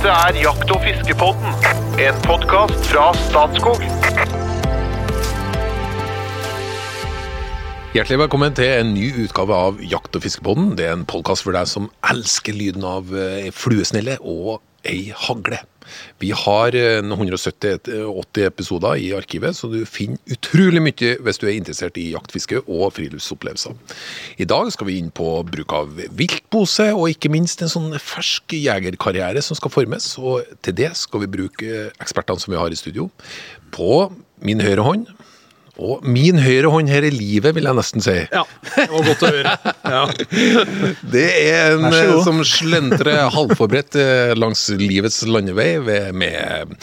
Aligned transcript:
Dette 0.00 0.16
er 0.16 0.36
Jakt- 0.40 0.70
og 0.72 0.78
fiskepodden, 0.80 1.50
en 2.00 2.20
podkast 2.24 2.86
fra 2.88 3.10
Statskog. 3.18 3.82
Hjertelig 7.92 8.18
velkommen 8.22 8.56
til 8.56 8.70
en 8.78 8.94
ny 8.96 9.10
utgave 9.26 9.52
av 9.52 9.82
Jakt- 9.84 10.16
og 10.16 10.24
fiskepodden. 10.24 10.70
Det 10.80 10.86
er 10.88 10.94
en 10.96 11.04
podkast 11.04 11.44
for 11.44 11.52
deg 11.52 11.68
som 11.68 11.90
elsker 12.00 12.56
lyden 12.56 12.86
av 12.88 13.12
fluesnille 13.12 13.52
fluesnelle 13.52 14.16
og 14.24 14.62
ei 14.88 15.10
hagle. 15.26 15.60
Vi 16.20 16.30
har 16.36 16.74
eh, 16.76 17.00
170-80 17.02 18.46
episoder 18.46 19.00
i 19.00 19.10
arkivet, 19.16 19.56
så 19.56 19.70
du 19.72 19.80
finner 19.88 20.20
utrolig 20.30 20.82
mye 20.84 21.14
hvis 21.24 21.40
du 21.40 21.46
er 21.48 21.56
interessert 21.56 21.98
i 21.98 22.10
jaktfiske 22.12 22.62
og 22.66 22.92
friluftsopplevelser. 22.96 23.74
I 24.38 24.48
dag 24.48 24.70
skal 24.74 24.90
vi 24.90 24.98
inn 25.00 25.10
på 25.14 25.32
bruk 25.48 25.74
av 25.76 26.02
viltpose, 26.18 26.90
og 26.94 27.10
ikke 27.14 27.32
minst 27.32 27.64
en 27.64 27.72
sånn 27.72 27.90
fersk 27.98 28.54
jegerkarriere 28.56 29.42
som 29.44 29.58
skal 29.58 29.74
formes. 29.74 30.12
Og 30.20 30.46
til 30.64 30.78
det 30.82 30.92
skal 31.00 31.24
vi 31.24 31.32
bruke 31.38 31.88
ekspertene 31.98 32.42
som 32.42 32.54
vi 32.54 32.60
har 32.60 32.70
i 32.70 32.78
studio. 32.78 33.10
På 33.74 34.10
min 34.44 34.62
høyre 34.62 34.86
hånd 34.86 35.10
og 35.80 36.04
min 36.04 36.38
høyre 36.40 36.70
hånd 36.72 36.90
her 36.92 37.06
i 37.06 37.12
livet, 37.14 37.54
vil 37.56 37.66
jeg 37.68 37.78
nesten 37.78 38.04
si. 38.04 38.16
Ja, 38.28 38.44
det 38.74 38.86
var 38.92 39.06
godt 39.08 39.26
å 39.26 39.34
høre. 39.34 39.56
Ja. 39.90 40.04
Det 41.10 41.24
er 41.50 41.72
en 41.74 42.20
som 42.22 42.38
slentrer 42.46 43.24
halvforberedt 43.34 43.96
eh, 43.98 44.32
langs 44.38 44.68
livets 44.78 45.24
landevei 45.26 45.80
med 46.14 46.76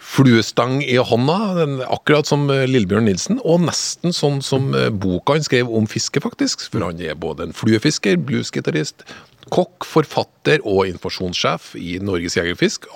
fluestang 0.00 0.78
i 0.84 0.96
hånda, 0.96 1.66
akkurat 1.92 2.30
som 2.30 2.46
eh, 2.52 2.64
Lillebjørn 2.70 3.08
Nilsen, 3.10 3.42
og 3.44 3.66
nesten 3.66 4.14
sånn 4.16 4.40
som 4.46 4.70
eh, 4.78 4.88
boka 4.88 5.36
han 5.36 5.44
skrev 5.44 5.68
om 5.68 5.88
fiske, 5.90 6.22
faktisk. 6.24 6.64
For 6.70 6.86
han 6.86 7.02
er 7.02 7.18
både 7.20 7.48
en 7.48 7.56
fluefisker, 7.56 8.16
bluesgitarist, 8.24 9.04
kokk, 9.52 9.84
forfatter 9.84 10.64
og 10.64 10.86
informasjonssjef 10.94 11.74
i 11.82 11.98
Norges 12.02 12.38
Jegerfisk, 12.38 12.88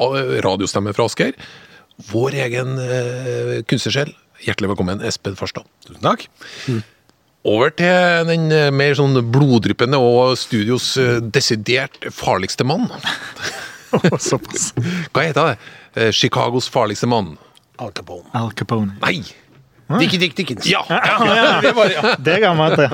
radiostemme 0.47 0.97
fra 0.97 1.11
Asker. 1.11 1.37
Vår 2.15 2.39
egen 2.47 2.79
kunstnersjel. 3.69 4.15
Hjertelig 4.41 4.71
velkommen, 4.71 5.03
Espen 5.05 5.37
Farstad. 5.37 5.67
Tusen 5.85 6.01
takk. 6.05 6.25
Over 7.45 7.73
til 7.77 8.29
den 8.29 8.49
eh, 8.53 8.71
mer 8.73 8.95
sånn 8.97 9.17
bloddryppende 9.33 10.01
og 10.01 10.33
studios 10.41 10.95
eh, 11.01 11.19
desidert 11.21 11.99
farligste 12.13 12.65
mann. 12.69 12.89
Såpass. 14.31 14.71
Hva 15.13 15.27
heter 15.27 15.53
det? 15.53 15.71
Eh, 15.97 16.11
Chicagos 16.17 16.71
farligste 16.73 17.09
mann. 17.11 17.35
Al 17.81 17.93
Capone. 17.97 18.29
Al 18.37 18.53
Capone. 18.57 18.97
Nei! 19.05 19.21
Dickie 19.99 20.21
Dick 20.23 20.37
Dickens. 20.39 20.67
Ja! 20.71 20.85
ja, 20.89 21.61
det 21.65 21.73
var, 21.77 21.91
ja. 21.91 22.15
Det 22.17 22.37
ga 22.45 22.53
meg 22.55 22.77
til. 22.79 22.93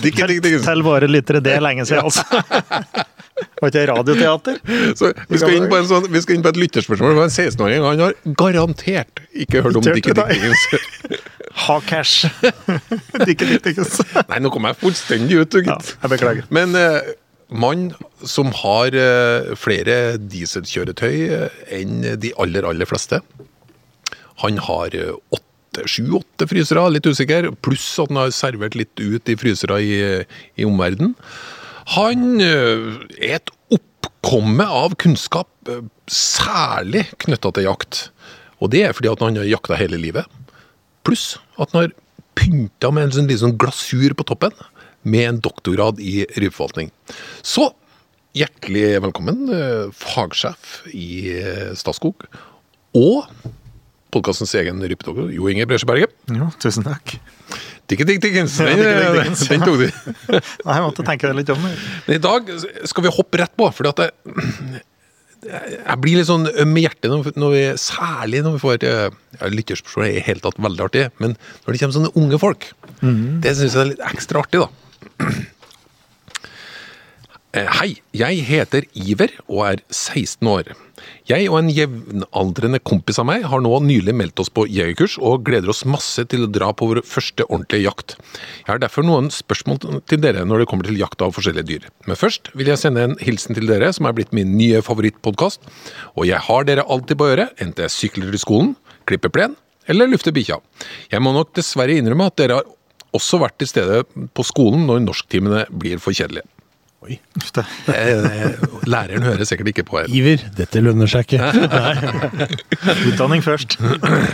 Dikke, 0.00 0.28
dikke, 0.28 0.42
dikke. 0.44 0.60
Til 0.62 0.84
våre 0.86 1.08
lyttere, 1.10 1.42
det 1.42 1.56
er 1.56 1.64
lenge 1.64 1.88
siden, 1.88 2.06
altså. 2.06 3.02
Var 3.60 3.72
ikke 3.72 3.78
det 3.78 3.84
radioteater? 3.92 4.60
Så 4.98 5.12
vi 5.28 5.40
skal, 5.40 5.56
inn 5.58 5.68
på 5.70 5.78
en 5.80 5.88
sånn, 5.90 6.08
vi 6.12 6.22
skal 6.24 6.38
inn 6.38 6.44
på 6.44 6.52
et 6.52 6.60
lytterspørsmål. 6.62 7.16
Var 7.20 7.30
en 7.30 7.34
16-åring. 7.34 7.86
Han 7.86 8.04
har 8.06 8.16
garantert 8.38 9.24
ikke 9.32 9.64
hørt 9.66 9.80
om 9.80 9.86
Dickie 9.88 10.16
Dickens. 10.18 10.66
Ha 11.52 11.74
cash. 11.84 12.24
Dikke 13.28 13.44
Dickens. 13.60 13.98
Nei, 14.30 14.38
nå 14.40 14.48
kom 14.54 14.64
jeg 14.70 14.78
fullstendig 14.80 15.42
ut, 15.42 15.52
du, 15.52 15.66
Ja, 15.66 15.76
jeg 16.00 16.12
beklager. 16.14 16.46
Men 16.54 16.72
eh, 16.78 17.12
mann 17.52 17.90
som 18.24 18.52
har 18.62 18.96
eh, 18.96 19.52
flere 19.58 20.16
dieselkjøretøy 20.16 21.16
eh, 21.36 21.62
enn 21.76 22.02
de 22.20 22.32
aller, 22.40 22.66
aller 22.68 22.88
fleste. 22.88 23.20
Han 24.42 24.60
har 24.68 24.96
eh, 24.96 25.14
åtte, 25.34 25.86
sju-åtte 25.88 26.48
frysere, 26.50 26.86
litt 26.92 27.08
usikker, 27.08 27.50
pluss 27.64 27.86
at 28.00 28.12
han 28.12 28.22
har 28.24 28.36
servert 28.36 28.76
litt 28.78 28.92
ut 29.00 29.28
i 29.28 29.38
frysere 29.40 29.80
i, 29.80 29.98
i 30.56 30.68
omverdenen. 30.68 31.14
Han 31.96 32.40
eh, 32.40 33.02
er 33.18 33.40
et 33.40 33.52
oppkomme 33.74 34.64
av 34.64 34.94
kunnskap, 35.02 35.50
eh, 35.68 35.82
særlig 36.10 37.08
knytta 37.24 37.52
til 37.54 37.66
jakt. 37.66 38.04
Og 38.62 38.70
det 38.74 38.84
er 38.86 38.94
fordi 38.96 39.10
at 39.10 39.22
han 39.24 39.40
har 39.40 39.48
jakta 39.50 39.78
hele 39.80 39.98
livet. 40.00 40.28
Pluss 41.06 41.36
at 41.58 41.72
han 41.74 41.84
har 41.86 41.94
pynta 42.38 42.92
med 42.94 43.08
en 43.08 43.16
sånn 43.18 43.28
liten 43.28 43.48
sånn 43.48 43.58
glasur 43.60 44.14
på 44.16 44.26
toppen, 44.28 44.54
med 45.02 45.26
en 45.26 45.40
doktorgrad 45.42 45.98
i 45.98 46.22
rypeforvaltning. 46.38 46.92
Så 47.42 47.72
hjertelig 48.38 49.02
velkommen, 49.02 49.48
eh, 49.50 49.90
fagsjef 49.90 50.86
i 50.94 51.34
Statskog, 51.76 52.22
og 52.94 53.26
podkastens 54.12 54.54
egen 54.60 54.80
rypedoktor, 54.84 55.32
Jo 55.32 55.48
Inge 55.48 55.66
Bresjeberget. 55.66 56.14
Jo, 56.30 56.50
tusen 56.62 56.84
takk. 56.86 57.16
Dikke 57.92 58.06
Dick 58.08 58.22
Dickens, 58.24 58.56
den, 58.60 58.80
Dikke 58.80 58.94
Dick 58.96 59.18
den, 59.18 59.36
den 59.50 59.66
tok 59.66 59.82
du. 59.82 59.88
Nei, 60.66 60.78
jeg 60.78 60.84
måtte 60.86 61.04
tenke 61.06 61.32
litt 61.36 61.52
om. 61.52 61.60
Men 61.66 62.16
i 62.16 62.22
dag 62.22 62.48
skal 62.88 63.06
vi 63.06 63.12
hoppe 63.12 63.42
rett 63.42 63.54
på, 63.58 63.68
fordi 63.76 63.92
at 63.92 64.02
jeg, 64.06 64.82
jeg 65.50 65.96
blir 66.00 66.20
litt 66.20 66.28
sånn 66.30 66.46
øm 66.48 66.76
i 66.78 66.84
hjertet, 66.86 67.08
når, 67.10 67.32
når 67.42 67.54
vi, 67.56 67.62
særlig 67.82 68.44
når 68.46 68.56
vi 68.56 68.62
får 68.62 68.86
eh, 68.88 69.16
ja, 69.40 69.50
Lytterspørsmål 69.52 70.06
er 70.06 70.20
i 70.20 70.26
hele 70.28 70.44
tatt 70.44 70.60
veldig 70.62 70.86
artig, 70.86 71.08
men 71.22 71.34
når 71.34 71.74
det 71.74 71.82
kommer 71.82 71.96
sånne 71.98 72.14
unge 72.22 72.40
folk, 72.42 72.68
det 73.42 73.56
syns 73.58 73.74
jeg 73.74 73.82
er 73.82 73.90
litt 73.92 74.06
ekstra 74.12 74.44
artig, 74.44 74.62
da. 74.62 75.32
Eh, 77.52 77.66
Hei, 77.68 77.98
jeg 78.16 78.46
heter 78.48 78.86
Iver 78.96 79.34
og 79.44 79.58
er 79.66 79.80
16 79.92 80.48
år. 80.48 80.70
Jeg 81.28 81.50
og 81.50 81.58
en 81.58 81.66
jevnaldrende 81.68 82.78
kompis 82.80 83.18
av 83.20 83.26
meg 83.28 83.42
har 83.44 83.60
nå 83.60 83.72
nylig 83.84 84.14
meldt 84.16 84.40
oss 84.40 84.48
på 84.48 84.64
jegerkurs 84.72 85.18
og 85.20 85.42
gleder 85.44 85.68
oss 85.68 85.82
masse 85.84 86.24
til 86.32 86.46
å 86.46 86.48
dra 86.48 86.70
på 86.72 86.88
vår 86.88 87.02
første 87.04 87.44
ordentlige 87.50 87.84
jakt. 87.90 88.14
Jeg 88.62 88.70
har 88.70 88.80
derfor 88.80 89.04
noen 89.04 89.28
spørsmål 89.28 89.82
til 90.08 90.22
dere 90.22 90.46
når 90.48 90.62
det 90.62 90.68
kommer 90.70 90.88
til 90.88 90.96
jakt 90.96 91.20
av 91.20 91.34
forskjellige 91.36 91.68
dyr. 91.68 91.90
Men 92.08 92.16
først 92.16 92.48
vil 92.56 92.72
jeg 92.72 92.80
sende 92.80 93.04
en 93.04 93.18
hilsen 93.20 93.60
til 93.60 93.68
dere 93.68 93.92
som 93.92 94.08
er 94.08 94.16
blitt 94.16 94.32
min 94.32 94.56
nye 94.56 94.80
favorittpodkast. 94.86 95.68
Og 96.16 96.24
jeg 96.30 96.40
har 96.48 96.64
dere 96.70 96.88
alltid 96.88 97.20
på 97.20 97.28
øret, 97.34 97.52
enten 97.60 97.84
jeg 97.84 97.96
sykler 97.98 98.32
i 98.32 98.40
skolen, 98.40 98.72
klipper 99.04 99.34
plen 99.34 99.58
eller 99.92 100.08
lufter 100.08 100.32
bikkja. 100.32 100.56
Jeg 101.12 101.20
må 101.20 101.36
nok 101.36 101.52
dessverre 101.60 102.00
innrømme 102.00 102.32
at 102.32 102.40
dere 102.40 102.62
har 102.62 102.74
også 103.12 103.44
vært 103.44 103.60
til 103.60 103.74
stede 103.74 104.02
på 104.32 104.48
skolen 104.48 104.88
når 104.88 105.04
norsktimene 105.04 105.66
blir 105.68 106.00
for 106.00 106.16
kjedelige. 106.16 106.48
Uff, 107.08 107.52
det. 107.56 107.64
Eh, 107.92 108.58
Læreren 108.88 109.22
hører 109.26 109.46
sikkert 109.48 109.72
ikke 109.72 109.84
på 109.88 110.00
her. 110.00 110.10
Iver, 110.12 110.42
dette 110.56 110.82
lønner 110.82 111.10
seg 111.10 111.26
ikke. 111.26 111.50
Utdanning 113.10 113.42
først. 113.44 113.78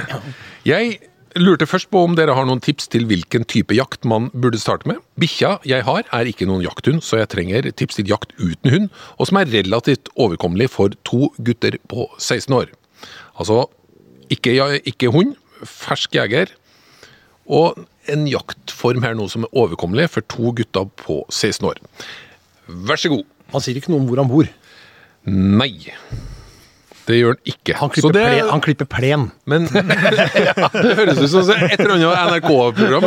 Jeg 0.69 0.99
lurte 1.39 1.69
først 1.69 1.91
på 1.93 2.01
om 2.05 2.15
dere 2.19 2.35
har 2.37 2.47
noen 2.49 2.61
tips 2.65 2.89
til 2.93 3.07
hvilken 3.09 3.45
type 3.49 3.77
jakt 3.77 4.07
man 4.09 4.29
burde 4.33 4.61
starte 4.61 4.89
med. 4.91 5.01
Bikkja 5.21 5.59
jeg 5.69 5.85
har 5.87 6.07
er 6.15 6.31
ikke 6.31 6.49
noen 6.49 6.65
jakthund, 6.65 7.03
så 7.05 7.21
jeg 7.21 7.31
trenger 7.35 7.69
tips 7.71 7.99
til 7.99 8.09
jakt 8.11 8.33
uten 8.41 8.73
hund, 8.73 8.89
og 9.19 9.29
som 9.29 9.41
er 9.41 9.51
relativt 9.53 10.11
overkommelig 10.19 10.71
for 10.75 10.95
to 11.09 11.31
gutter 11.45 11.79
på 11.91 12.09
16 12.19 12.57
år. 12.59 12.73
Altså 13.39 13.67
ikke, 14.33 14.57
ikke 14.89 15.13
hund, 15.15 15.37
fersk 15.65 16.17
jeger, 16.19 16.53
og 17.49 17.79
en 18.13 18.27
jaktform 18.29 19.05
her 19.05 19.15
nå 19.17 19.29
som 19.33 19.45
er 19.47 19.57
overkommelig 19.57 20.09
for 20.13 20.27
to 20.33 20.53
gutter 20.57 20.89
på 21.01 21.23
16 21.29 21.69
år. 21.71 21.81
Vær 22.69 23.01
så 23.01 23.09
god. 23.13 23.25
Han 23.55 23.61
sier 23.65 23.79
ikke 23.81 23.91
noe 23.93 24.03
om 24.03 24.09
hvor 24.11 24.21
han 24.23 24.29
bor. 24.31 24.49
Nei. 25.29 25.73
Det 27.09 27.17
gjør 27.17 27.33
han 27.33 27.49
ikke. 27.49 27.75
Han 27.81 27.89
Så 27.89 27.95
klipper, 27.97 28.13
det- 28.19 28.25
plen, 28.29 28.49
han 28.53 28.61
klipper 28.65 28.89
plen. 28.93 29.23
Men 29.49 29.65
ja, 29.73 30.53
Det 30.75 30.97
høres 30.99 31.23
ut 31.25 31.31
som 31.33 31.53
et 31.57 31.81
eller 31.81 31.95
annet 31.97 32.19
NRK-program. 32.35 33.05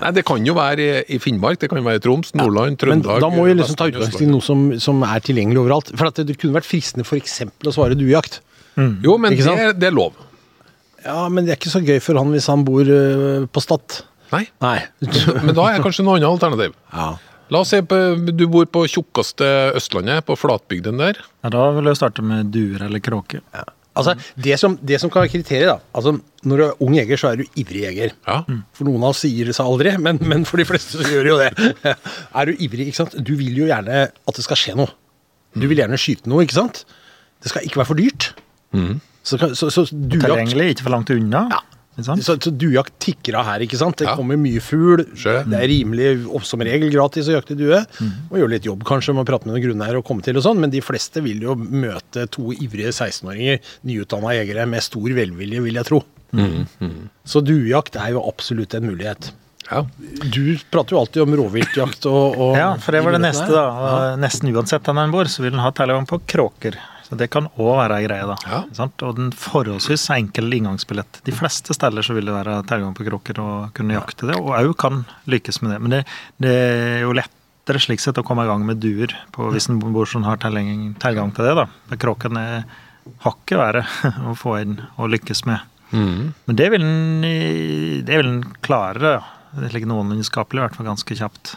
Nei, 0.00 0.10
Det 0.16 0.24
kan 0.28 0.44
jo 0.46 0.54
være 0.56 1.04
i- 1.08 1.18
Finnmark, 1.20 1.58
det 1.60 1.68
kan 1.70 1.82
være 1.84 1.96
i 2.00 2.04
Troms, 2.04 2.32
Nordland, 2.34 2.76
Men 2.88 3.02
da 3.02 3.28
må 3.32 3.44
vi 3.46 3.54
liksom 3.60 3.76
ta 3.76 3.88
utgangspunkt 3.90 4.22
i 4.24 4.30
noe 4.30 4.40
som, 4.44 4.66
som 4.80 5.02
er 5.04 5.20
tilgjengelig 5.20 5.60
overalt. 5.64 5.92
For 5.96 6.06
at 6.08 6.14
det, 6.26 6.38
kunne 6.40 6.56
vært 6.56 6.68
fristende 6.68 7.04
for 7.04 7.16
eksempel 7.20 7.68
å 7.68 7.74
svare 7.76 7.96
duejakt. 7.96 8.40
Mm. 8.76 8.98
Jo, 9.04 9.16
men 9.18 9.32
det, 9.36 9.46
er- 9.46 9.72
det 9.76 9.88
er 9.88 9.96
lov. 9.96 10.12
Ja, 11.06 11.28
men 11.28 11.44
det 11.46 11.52
er 11.54 11.56
ikke 11.60 11.70
så 11.72 11.80
gøy 11.84 12.00
for 12.02 12.18
han 12.18 12.32
hvis 12.34 12.48
han 12.50 12.64
bor 12.66 12.82
øh, 12.84 13.46
på 13.46 13.60
Stad. 13.62 14.00
Nei, 14.32 14.44
Nei. 14.64 14.76
men 15.44 15.54
da 15.56 15.70
er 15.70 15.84
kanskje 15.84 16.04
noe 16.06 16.18
annet 16.18 16.28
alternativ. 16.30 16.76
Ja. 16.92 17.14
La 17.54 17.60
oss 17.62 17.70
se 17.70 17.78
på 17.86 17.96
Du 18.34 18.46
bor 18.50 18.66
på 18.66 18.82
tjukkeste 18.90 19.46
Østlandet, 19.78 20.24
på 20.26 20.34
flatbygden 20.38 20.98
der. 20.98 21.20
Ja, 21.44 21.52
da 21.54 21.68
vil 21.76 21.90
jeg 21.92 21.98
starte 22.00 22.24
med 22.26 22.50
duer 22.54 22.88
eller 22.88 23.02
kråke. 23.04 23.42
Altså, 23.96 24.12
det 24.36 24.58
som, 24.60 24.74
det 24.84 24.98
som 25.00 25.08
kan 25.12 25.22
være 25.24 25.32
kriteriet, 25.32 25.70
da 25.70 25.78
altså, 25.96 26.18
Når 26.44 26.58
du 26.60 26.64
er 26.66 26.82
ung 26.84 26.96
jeger, 26.98 27.16
så 27.20 27.30
er 27.30 27.40
du 27.40 27.44
ivrig 27.56 27.86
jeger. 27.86 28.12
Ja. 28.26 28.42
For 28.76 28.88
noen 28.88 29.06
av 29.06 29.14
oss 29.14 29.22
sier 29.24 29.48
det 29.48 29.54
seg 29.56 29.70
aldri, 29.70 29.94
men, 30.02 30.20
men 30.20 30.44
for 30.48 30.60
de 30.60 30.66
fleste 30.68 31.00
så 31.00 31.06
gjør 31.08 31.30
jo 31.30 31.38
det. 31.40 31.94
Er 32.42 32.50
du 32.50 32.60
ivrig, 32.66 32.90
ikke 32.90 33.00
sant? 33.00 33.16
Du 33.16 33.32
vil 33.38 33.56
jo 33.56 33.70
gjerne 33.70 34.02
at 34.10 34.36
det 34.36 34.44
skal 34.44 34.60
skje 34.60 34.76
noe. 34.76 34.92
Du 35.56 35.64
vil 35.70 35.80
gjerne 35.80 35.96
skyte 36.00 36.28
noe, 36.28 36.44
ikke 36.44 36.58
sant? 36.58 36.82
Det 37.40 37.54
skal 37.54 37.64
ikke 37.64 37.80
være 37.80 37.88
for 37.88 38.02
dyrt. 38.02 38.28
Så, 39.26 39.38
så, 39.40 39.48
så, 39.56 39.70
så 39.72 39.86
duejakt 39.88 40.26
Tilgjengelig, 40.28 40.68
ikke 40.74 40.84
for 40.86 40.94
langt 40.98 41.14
unna. 41.14 41.46
Ja. 41.54 41.62
Så, 41.96 42.34
så 42.44 42.50
duejakt 42.52 42.92
tikker 43.00 43.38
av 43.40 43.46
her, 43.48 43.62
ikke 43.64 43.78
sant? 43.80 43.96
Det 43.96 44.04
Ja. 44.10 44.16
kommer 44.18 44.36
mye 44.36 44.60
fugl. 44.60 45.04
Sjø. 45.16 45.38
Det 45.48 45.56
er 45.56 45.68
rimelig, 45.70 46.26
og 46.28 46.42
som 46.44 46.60
regel 46.60 46.90
gratis 46.92 47.30
å 47.30 47.36
jakte 47.38 47.56
due. 47.56 47.78
Må 48.30 48.36
gjøre 48.42 48.50
litt 48.52 48.66
jobb 48.68 48.84
kanskje, 48.84 49.14
må 49.16 49.24
prate 49.24 49.46
med 49.48 49.54
noen 49.56 49.64
grunneiere 49.64 49.96
og 50.02 50.04
komme 50.04 50.22
til 50.22 50.36
og 50.36 50.44
sånn, 50.44 50.60
men 50.60 50.70
de 50.70 50.82
fleste 50.84 51.22
vil 51.24 51.40
jo 51.40 51.54
møte 51.56 52.26
to 52.28 52.50
ivrige 52.52 52.92
16-åringer, 52.92 53.60
nyutdanna 53.88 54.34
jegere, 54.36 54.66
med 54.68 54.84
stor 54.84 55.08
velvilje, 55.16 55.62
vil 55.64 55.74
jeg 55.80 55.88
tro. 55.88 56.02
Så 57.24 57.40
duejakt 57.42 57.96
er 57.96 58.12
jo 58.12 58.22
absolutt 58.28 58.74
en 58.76 58.90
mulighet. 58.90 59.30
Ja. 59.70 59.86
Du 60.32 60.58
prater 60.70 60.94
jo 60.94 61.00
alltid 61.02 61.24
om 61.24 61.36
rovviltjakt 61.40 62.06
og, 62.10 62.36
og 62.38 62.58
Ja, 62.58 62.68
for 62.82 62.94
det 62.94 63.02
var 63.06 63.16
det 63.16 63.22
neste, 63.24 63.48
da. 63.50 63.64
Ja. 63.66 63.94
Nesten 64.20 64.52
uansett 64.54 64.86
hvor 64.86 64.98
den 64.98 65.14
bor, 65.14 65.30
så 65.30 65.42
vil 65.44 65.54
den 65.54 65.64
ha 65.64 65.72
tilgang 65.74 66.06
på 66.08 66.20
kråker. 66.28 66.78
Så 67.06 67.14
det 67.18 67.28
kan 67.30 67.46
òg 67.54 67.76
være 67.78 68.00
ei 68.00 68.06
greie, 68.08 68.26
da. 68.26 68.36
Ja. 68.50 68.88
Og 69.06 69.18
den 69.18 69.30
forholdsvis 69.38 70.08
enkel 70.16 70.50
inngangsbillett. 70.56 71.20
De 71.26 71.34
fleste 71.34 71.74
steder 71.76 72.02
så 72.02 72.16
vil 72.16 72.26
det 72.26 72.34
være 72.34 72.58
tilgang 72.66 72.96
på 72.98 73.06
kråker 73.06 73.38
og 73.42 73.68
kunne 73.76 73.94
jakte 73.94 74.30
det, 74.30 74.38
og 74.40 74.56
òg 74.58 74.74
kan 74.80 75.04
lykkes 75.30 75.62
med 75.62 75.74
det. 75.74 75.78
Men 75.84 75.94
det, 75.94 76.00
det 76.42 76.56
er 76.56 77.04
jo 77.04 77.14
lettere 77.14 77.82
slik 77.82 78.02
sett 78.02 78.18
å 78.18 78.26
komme 78.26 78.46
i 78.46 78.50
gang 78.50 78.66
med 78.66 78.82
duer 78.82 79.14
på, 79.34 79.52
hvis 79.54 79.70
en 79.70 79.78
bor 79.82 80.10
som 80.10 80.26
har 80.26 80.42
tilgang, 80.42 80.96
tilgang 81.02 81.30
til 81.36 81.46
det, 81.46 81.54
da. 81.60 81.68
For 81.92 82.02
kråkene 82.08 82.42
er 82.56 82.66
hakket 83.22 83.60
verre 83.60 83.86
å 84.30 84.34
få 84.38 84.58
inn 84.64 84.80
og 84.96 85.14
lykkes 85.14 85.46
med. 85.46 85.62
Mm. 85.94 86.34
Men 86.48 86.58
det 86.58 86.68
vil 86.74 86.82
den, 86.82 87.26
det 88.06 88.18
vil 88.18 88.32
en 88.32 88.44
klare, 88.66 89.18
da. 89.20 89.35
Det 89.54 89.64
er 89.68 89.74
slik 89.74 89.86
noenlunde-skapelig, 89.90 90.60
i 90.60 90.64
hvert 90.66 90.76
fall 90.78 90.86
ganske 90.90 91.16
kjapt. 91.18 91.56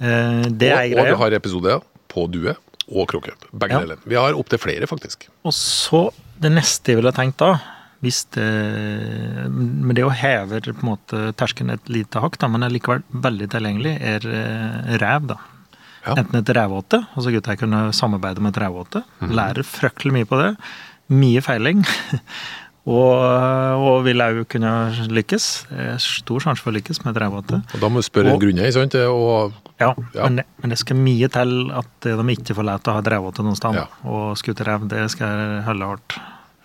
Eh, 0.00 0.48
Det 0.50 0.70
er 0.72 0.88
greia. 0.88 1.00
og 1.00 1.06
vi 1.06 1.18
har 1.22 1.36
episoder 1.38 1.82
på 2.08 2.26
due 2.30 2.56
og 2.90 3.06
kråke. 3.08 3.34
Begge 3.52 3.76
Ja. 3.76 3.80
deler. 3.84 3.98
Vi 4.04 4.16
har 4.16 4.32
opptil 4.34 4.58
flere, 4.58 4.86
faktisk. 4.86 5.28
Og 5.44 5.52
så 5.52 6.10
det 6.40 6.50
neste 6.52 6.92
jeg 6.92 6.96
ville 6.96 7.12
tenkt 7.12 7.36
da, 7.38 7.60
hvis 8.02 8.24
det 8.32 9.50
Men 9.50 9.94
det 9.94 10.04
å 10.04 10.10
heve 10.10 10.60
på 10.60 10.82
en 10.82 10.96
måte 10.96 11.34
terskelen 11.36 11.72
et 11.72 11.84
lite 11.88 12.20
hakk, 12.20 12.38
da, 12.38 12.48
men 12.48 12.62
er 12.62 12.70
likevel 12.70 13.02
veldig 13.12 13.48
tilgjengelig, 13.50 14.00
er 14.00 14.20
ræv, 14.20 15.00
rev, 15.00 15.26
da. 15.26 15.36
Ja. 16.06 16.14
Enten 16.14 16.38
et 16.38 16.54
revåte, 16.56 17.06
altså 17.14 17.30
gutta 17.30 17.56
kunne 17.58 17.92
samarbeide 17.92 18.40
med 18.40 18.56
et 18.56 18.62
revåte. 18.62 19.04
-hmm. 19.20 19.34
Lærer 19.34 19.62
fryktelig 19.62 20.12
mye 20.12 20.24
på 20.24 20.40
det. 20.40 20.56
Mye 21.10 21.40
feiling. 21.42 21.84
og, 22.88 23.80
og 23.84 24.04
vil 24.06 24.22
òg 24.24 24.38
kunne 24.50 24.70
lykkes. 25.12 25.46
Det 25.68 25.86
er 25.94 25.98
Stor 26.00 26.40
sjanse 26.40 26.62
for 26.64 26.72
å 26.72 26.76
lykkes 26.78 27.02
med 27.04 27.14
et. 27.18 27.60
Og 27.74 27.80
da 27.82 27.88
må 27.92 28.00
du 28.00 28.06
spørre 28.08 28.32
Og- 28.32 28.40
en 28.40 28.72
sant? 28.72 28.94
Og 28.94 29.52
Ja, 29.80 29.94
Ja. 30.14 30.24
Men, 30.24 30.36
det, 30.36 30.44
men 30.60 30.70
det 30.70 30.78
skal 30.78 30.96
mye 30.96 31.28
til 31.32 31.70
at 31.72 32.00
de 32.00 32.16
ikke 32.36 32.54
får 32.56 32.64
lov 32.68 32.82
til 32.82 32.92
å 32.92 32.96
ha 32.98 33.00
drevåte 33.02 33.42
noen 33.44 33.56
sted. 33.56 33.74
Ja. 33.74 33.86
Og 34.04 34.36
skuterrev, 34.36 34.88
det 34.88 35.10
skal 35.10 35.62
holde 35.64 35.86
hardt. 35.92 36.18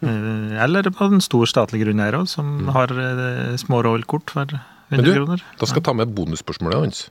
Eh, 0.04 0.64
Eller 0.64 0.84
på 0.92 1.06
en 1.08 1.22
stor 1.22 1.46
statlig 1.48 1.84
grunneier 1.86 2.14
òg, 2.20 2.28
som 2.28 2.68
har 2.76 2.92
eh, 2.92 3.56
små 3.58 3.84
rovviltkort 3.84 4.30
for 4.30 4.46
100 4.46 4.62
Mm. 4.86 4.98
Men 4.98 5.04
du, 5.04 5.14
kroner. 5.16 5.42
da 5.58 5.66
skal 5.66 5.80
jeg 5.82 5.84
ta 5.88 5.94
med 5.98 6.12
bonusspørsmålet 6.14 6.78
hans. 6.78 7.10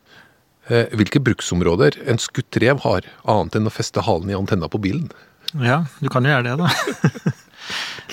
Eh, 0.71 0.87
hvilke 0.95 1.19
bruksområder 1.19 1.97
en 2.07 2.19
skutt 2.23 2.55
rev 2.62 2.79
har, 2.85 3.00
annet 3.27 3.57
enn 3.59 3.67
å 3.67 3.73
feste 3.75 4.00
halen 4.07 4.31
i 4.31 4.37
antenna 4.39 4.69
på 4.71 4.79
bilen? 4.81 5.11
Ja, 5.59 5.81
du 6.00 6.09
kan 6.09 6.23
jo 6.23 6.31
gjøre 6.31 6.55
det, 6.55 6.55
da. 6.62 6.69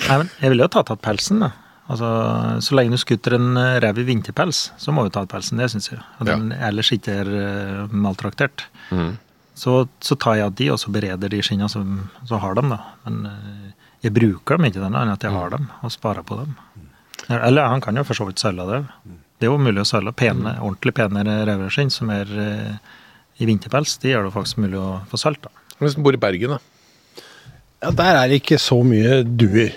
Nei, 0.06 0.16
men 0.22 0.30
jeg 0.40 0.52
ville 0.52 0.66
jo 0.66 0.72
tatt 0.72 0.88
tatt 0.90 1.02
pelsen, 1.04 1.42
da. 1.44 1.50
Altså, 1.92 2.08
Så 2.64 2.76
lenge 2.76 2.96
du 2.96 3.00
skutter 3.02 3.36
en 3.36 3.56
eh, 3.60 3.78
rev 3.82 4.00
i 4.00 4.06
vinterpels, 4.08 4.70
så 4.80 4.94
må 4.94 5.04
du 5.04 5.12
ta 5.12 5.24
av 5.24 5.30
pelsen. 5.32 5.60
Det 5.60 5.68
syns 5.72 5.90
jeg. 5.90 6.00
Og 6.20 6.28
den 6.28 6.52
ellers 6.54 6.92
ikke 6.94 7.18
er 7.24 7.32
eh, 7.38 7.92
maltraktert. 7.92 8.66
Mm. 8.90 9.16
Så, 9.58 9.82
så 10.00 10.16
tar 10.16 10.38
jeg 10.38 10.48
av 10.48 10.54
de, 10.56 10.70
og 10.72 10.80
så 10.80 10.92
bereder 10.94 11.32
de 11.32 11.42
skinna 11.44 11.68
som, 11.68 12.06
så 12.28 12.40
har 12.40 12.56
dem, 12.56 12.72
da. 12.72 12.80
Men 13.06 13.26
eh, 13.28 13.90
jeg 14.06 14.16
bruker 14.16 14.58
dem 14.58 14.70
ikke 14.70 14.82
denne 14.82 15.02
enn 15.02 15.12
at 15.12 15.26
jeg 15.26 15.34
har 15.34 15.52
dem, 15.52 15.68
og 15.82 15.92
sparer 15.92 16.24
på 16.26 16.40
dem. 16.40 16.56
Eller 17.28 17.68
han 17.70 17.82
kan 17.84 17.98
jo 17.98 18.06
for 18.06 18.18
så 18.18 18.26
vidt 18.26 18.42
selge 18.42 18.64
det. 18.70 18.80
Det 19.38 19.46
er 19.46 19.52
jo 19.52 19.60
mulig 19.60 19.82
å 19.82 19.86
selge 19.86 20.14
pene, 20.16 20.56
ordentlig 20.62 20.94
pene 20.96 21.22
reveskinn 21.46 21.90
som 21.92 22.10
er 22.14 22.30
i 23.38 23.46
vinterpels. 23.46 23.94
De 24.02 24.10
gjør 24.10 24.26
det 24.26 24.34
faktisk 24.34 24.58
mulig 24.64 24.80
å 24.80 25.02
få 25.10 25.20
solgt, 25.20 25.46
da. 25.46 25.76
Hvis 25.78 25.94
du 25.98 26.02
bor 26.02 26.14
i 26.14 26.20
Bergen, 26.20 26.56
da. 26.56 26.71
Ja, 27.82 27.90
Der 27.98 28.18
er 28.22 28.28
det 28.30 28.42
ikke 28.42 28.58
så 28.62 28.78
mye 28.86 29.22
duer. 29.26 29.72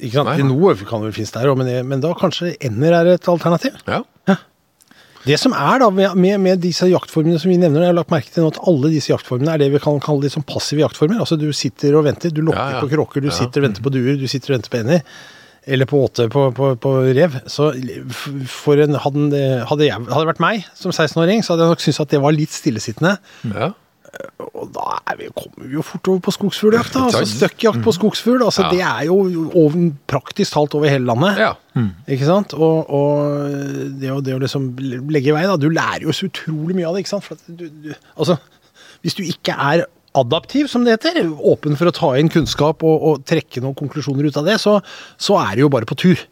Ikke 0.00 0.18
sant? 0.18 0.28
Nei. 0.28 0.44
Noe 0.44 0.74
kan 0.88 1.02
vel 1.04 1.12
finnes 1.16 1.32
der 1.32 1.48
òg, 1.50 1.56
men, 1.60 1.70
men 1.88 2.02
da 2.04 2.12
kanskje 2.16 2.54
ender 2.64 2.92
er 2.98 3.14
et 3.14 3.28
alternativ. 3.32 3.76
Ja. 3.88 4.02
Det 5.26 5.34
som 5.42 5.50
er 5.58 5.80
da 5.82 5.88
med, 5.90 6.36
med, 6.38 6.60
disse 6.62 6.86
jaktformene 6.86 7.40
som 7.42 7.50
vi 7.50 7.56
nevner, 7.58 7.82
jeg 7.82 7.90
har 7.90 7.96
lagt 7.96 8.12
merke 8.14 8.30
til 8.30 8.44
nå 8.44 8.50
at 8.52 8.60
alle 8.70 8.92
disse 8.92 9.10
jaktformene 9.10 9.56
er 9.56 9.64
det 9.64 9.72
vi 9.72 9.80
kan 9.82 9.96
kalle 9.98 10.22
liksom 10.22 10.44
passive 10.46 10.84
jaktformer. 10.84 11.18
Altså 11.24 11.34
du 11.40 11.48
sitter 11.56 11.96
og 11.98 12.04
venter, 12.06 12.30
du 12.30 12.44
lokker 12.46 12.60
Ja, 12.62 12.76
ja. 12.76 12.82
på 12.84 12.90
kråker, 12.92 13.24
du 13.24 13.32
Ja. 13.32 13.34
sitter 13.34 13.58
og 13.58 13.66
venter 13.66 13.82
på 13.82 13.90
duer, 13.90 14.14
du 14.20 14.28
sitter 14.30 14.52
og 14.52 14.58
venter 14.60 14.70
på 14.70 14.78
ender. 14.84 15.02
Eller 15.66 15.88
på 15.90 15.98
åte 15.98 16.28
på, 16.30 16.44
på, 16.54 16.68
på 16.78 16.92
rev. 17.18 17.40
Så 17.50 17.72
for 18.46 18.78
en, 18.78 18.94
hadde, 19.02 19.42
hadde, 19.66 19.88
jeg, 19.88 19.98
hadde 19.98 20.22
det 20.22 20.30
vært 20.30 20.44
meg 20.46 20.62
som 20.78 20.94
16-åring, 20.94 21.42
så 21.42 21.56
hadde 21.56 21.66
jeg 21.66 21.74
nok 21.74 21.82
syntes 21.82 22.00
at 22.06 22.14
det 22.14 22.22
var 22.22 22.36
litt 22.36 22.54
stillesittende. 22.54 23.16
ja. 23.50 23.72
Og 24.56 24.70
da 24.72 24.84
er 25.10 25.16
vi, 25.20 25.26
kommer 25.36 25.66
vi 25.68 25.74
jo 25.76 25.82
fort 25.84 26.08
over 26.08 26.20
på 26.24 26.32
skogsfugljakt. 26.34 26.94
Altså 27.00 27.22
støkkjakt 27.28 27.82
på 27.84 27.92
skogsfugl. 27.96 28.42
Altså, 28.46 28.64
Ja. 28.66 28.70
Det 28.72 28.80
er 28.86 29.06
jo 29.08 29.16
over, 29.52 29.90
praktisk 30.08 30.52
talt 30.56 30.74
over 30.78 30.88
hele 30.88 31.04
landet. 31.08 31.38
ja. 31.42 31.52
Ikke 32.08 32.24
sant? 32.28 32.54
Og, 32.56 32.88
og 32.88 33.50
det, 34.00 34.08
å, 34.14 34.22
det 34.24 34.32
å 34.36 34.40
liksom 34.40 34.70
legge 35.12 35.28
i 35.28 35.34
vei, 35.36 35.42
da. 35.48 35.58
Du 35.60 35.68
lærer 35.68 36.06
jo 36.08 36.14
så 36.16 36.30
utrolig 36.30 36.76
mye 36.78 36.86
av 36.88 36.94
det, 36.96 37.04
ikke 37.04 37.14
sant. 37.16 37.26
For 37.26 37.36
at 37.36 37.44
du, 37.48 37.66
du, 37.68 37.90
altså, 38.16 38.38
hvis 39.04 39.14
du 39.18 39.22
ikke 39.26 39.52
er 39.52 39.84
adaptiv, 40.16 40.70
som 40.72 40.86
det 40.86 40.94
heter, 40.96 41.18
åpen 41.36 41.76
for 41.76 41.90
å 41.90 41.92
ta 41.92 42.14
inn 42.16 42.30
kunnskap 42.32 42.80
og, 42.88 43.02
og 43.10 43.26
trekke 43.28 43.60
noen 43.60 43.76
konklusjoner 43.76 44.30
ut 44.30 44.38
av 44.40 44.46
det, 44.48 44.56
så, 44.62 44.78
så 45.20 45.36
er 45.42 45.58
det 45.58 45.66
jo 45.66 45.72
bare 45.74 45.84
på 45.88 45.98
tur. 46.00 46.22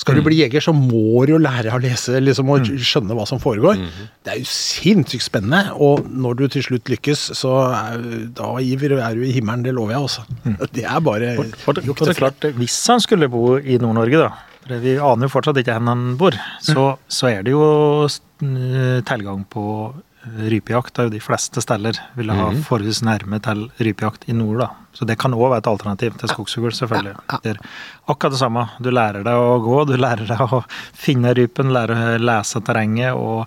Skal 0.00 0.16
du 0.18 0.22
bli 0.24 0.38
jeger, 0.40 0.62
så 0.64 0.72
må 0.74 1.22
du 1.28 1.34
jo 1.34 1.40
lære 1.42 1.70
å 1.76 1.80
lese 1.82 2.16
liksom, 2.22 2.48
og 2.50 2.70
skjønne 2.80 3.14
hva 3.14 3.26
som 3.28 3.38
foregår. 3.42 3.80
Det 4.24 4.32
er 4.32 4.40
jo 4.40 4.48
sinnssykt 4.48 5.26
spennende, 5.26 5.76
og 5.76 6.08
når 6.08 6.38
du 6.40 6.46
til 6.56 6.64
slutt 6.66 6.90
lykkes, 6.90 7.26
så 7.38 7.52
er, 7.68 8.06
da 8.34 8.54
Iver, 8.64 8.96
er 8.98 9.18
du 9.18 9.26
i 9.28 9.34
himmelen, 9.36 9.62
det 9.66 9.74
lover 9.76 9.94
jeg 9.94 10.08
også. 10.08 10.24
Det 10.76 10.86
er 10.88 11.04
bare 11.04 11.34
for, 11.36 11.52
for, 11.60 11.82
for 11.92 12.08
det 12.08 12.14
er 12.16 12.18
klart, 12.18 12.48
hvis 12.56 12.78
han 12.90 13.02
skulle 13.04 13.28
bo 13.30 13.58
i 13.60 13.76
Nord-Norge, 13.82 14.24
da 14.24 14.32
for 14.62 14.78
Vi 14.82 14.94
aner 14.94 15.26
jo 15.26 15.32
fortsatt 15.32 15.58
ikke 15.58 15.74
hvor 15.74 15.90
han 15.90 16.02
bor. 16.20 16.36
Så, 16.62 16.84
så 17.10 17.30
er 17.32 17.42
det 17.46 17.54
jo 17.54 17.62
eh, 18.06 19.00
tilgang 19.08 19.42
på 19.50 19.64
eh, 19.90 20.11
rypejakt. 20.24 20.98
Er 20.98 21.08
jo 21.08 21.14
de 21.14 21.20
fleste 21.22 21.62
steder 21.64 21.98
vil 22.18 22.32
ha 22.32 22.48
forholdsvis 22.68 23.02
nærme 23.06 23.40
til 23.42 23.66
rypejakt 23.82 24.28
i 24.28 24.36
nord. 24.36 24.58
da. 24.62 24.70
Så 24.92 25.06
det 25.08 25.18
kan 25.18 25.34
òg 25.34 25.50
være 25.50 25.64
et 25.64 25.70
alternativ 25.72 26.16
til 26.20 26.32
skogsfugl, 26.32 26.72
selvfølgelig. 26.76 27.14
Det 27.42 27.54
er 27.54 27.60
akkurat 28.06 28.32
det 28.34 28.40
samme. 28.42 28.66
Du 28.80 28.90
lærer 28.90 29.24
deg 29.26 29.34
å 29.34 29.60
gå, 29.64 29.84
du 29.88 29.96
lærer 29.96 30.26
deg 30.28 30.40
å 30.40 30.62
finne 30.94 31.34
rypen, 31.34 31.72
lærer 31.72 32.16
å 32.16 32.18
lese 32.22 32.60
terrenget. 32.60 33.14
og 33.14 33.46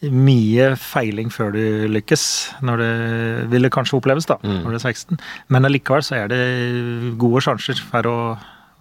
mye 0.00 0.70
feiling 0.80 1.28
før 1.28 1.52
du 1.52 1.64
lykkes, 1.92 2.22
når 2.64 2.80
det 2.80 2.92
vil 3.52 3.66
det 3.66 3.72
kanskje 3.74 3.98
oppleves 3.98 4.24
da, 4.30 4.38
når 4.40 4.72
du 4.72 4.78
er 4.78 4.84
16. 4.94 5.18
Men 5.52 5.68
allikevel 5.68 6.00
så 6.06 6.14
er 6.22 6.30
det 6.32 7.18
gode 7.20 7.42
sjanser 7.44 7.76
for 7.84 8.08
å 8.08 8.16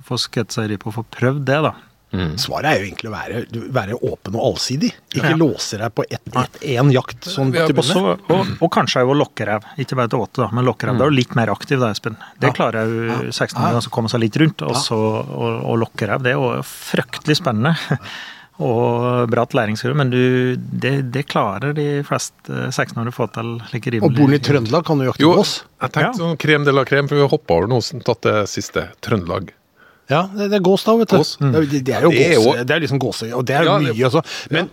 få 0.07 0.15
skutt 0.15 0.55
seg 0.55 0.69
rype 0.71 0.87
og 0.87 0.95
få 0.95 1.03
prøvd 1.11 1.43
det, 1.49 1.59
da. 1.67 1.73
Svaret 2.11 2.65
er 2.65 2.79
jo 2.79 2.87
egentlig 2.87 3.09
å 3.09 3.13
være, 3.13 3.41
være 3.75 3.97
åpen 4.01 4.35
og 4.39 4.45
allsidig. 4.47 4.89
Ikke 5.13 5.29
Ja. 5.29 5.37
låse 5.37 5.77
deg 5.77 5.93
på 5.93 6.05
én 6.09 6.91
jakt. 6.91 7.21
sånn 7.29 7.53
Ja, 7.53 7.67
til 7.67 7.75
å 7.75 7.79
Og, 7.79 7.85
så, 7.85 8.03
og, 8.33 8.47
og 8.61 8.71
kanskje 8.73 9.03
òg 9.05 9.13
lokkerev. 9.19 9.63
Ikke 9.77 9.95
bare 9.99 10.09
til 10.09 10.19
åte, 10.25 10.41
da, 10.41 10.49
men 10.51 10.65
lokkerev. 10.65 10.97
Da 10.97 11.05
er 11.05 11.11
jo 11.11 11.17
litt 11.19 11.35
mer 11.35 11.51
aktiv 11.53 11.79
da, 11.79 11.91
Espen. 11.91 12.17
Det 12.41 12.53
klarer 12.57 12.89
jo 12.89 13.29
16-åringer 13.29 13.87
å 13.87 13.93
komme 13.93 14.09
seg 14.09 14.21
litt 14.25 14.35
rundt. 14.41 14.61
Og 14.65 14.75
så 14.75 14.97
og, 14.97 15.63
og 15.69 15.77
lokkerev. 15.85 16.23
Det 16.25 16.33
er 16.33 16.39
jo 16.41 16.61
fryktelig 16.65 17.37
spennende. 17.43 17.75
Og 18.59 19.29
bratt 19.31 19.53
læringskurve, 19.55 19.95
men 19.95 20.09
du, 20.11 20.57
det, 20.59 21.11
det 21.15 21.21
klarer 21.31 21.71
de 21.77 22.01
fleste 22.03 22.65
16 22.73 22.97
år 22.99 23.07
å 23.07 23.13
få 23.15 23.29
til 23.31 23.53
like 23.71 23.87
rimelig. 23.93 24.03
Og 24.09 24.17
bor 24.17 24.27
du 24.27 24.35
i 24.35 24.41
Trøndelag, 24.43 24.83
kan 24.83 24.99
du 24.99 25.05
jakte 25.07 25.23
på 25.23 25.37
oss? 25.39 25.53
jeg 25.79 25.93
tenkte 25.95 26.09
Ja. 26.09 26.11
sånn 26.17 26.35
krem 26.37 26.65
de 26.67 26.73
la 26.75 26.83
krem, 26.83 27.07
for 27.07 27.15
vi 27.15 27.29
hoppa 27.31 27.55
over 27.55 27.69
noe 27.71 27.79
som 27.85 28.01
tatt 28.03 28.19
det 28.27 28.49
siste. 28.51 28.89
Trøndelag. 28.99 29.53
Ja, 30.09 30.23
det, 30.35 30.47
det 30.49 30.57
er 30.57 30.63
gås 30.65 30.83
da, 30.87 30.95
vet 30.97 31.09
du. 31.11 31.17
Gås. 31.17 31.35
Det, 31.37 31.49
er- 31.53 31.83
det 31.85 31.95
er 31.95 32.01
jo 32.07 32.09
Det 32.11 32.25
er 32.27 32.33
jo- 32.39 32.63
det 32.63 32.71
er 32.75 32.79
liksom 32.79 32.99
gåse, 32.99 33.29
og 33.35 33.45
det 33.45 33.55
er 33.55 33.63
jo 33.63 33.69
Ja, 33.71 33.79
mye, 33.79 34.03
altså. 34.09 34.21
Men 34.49 34.69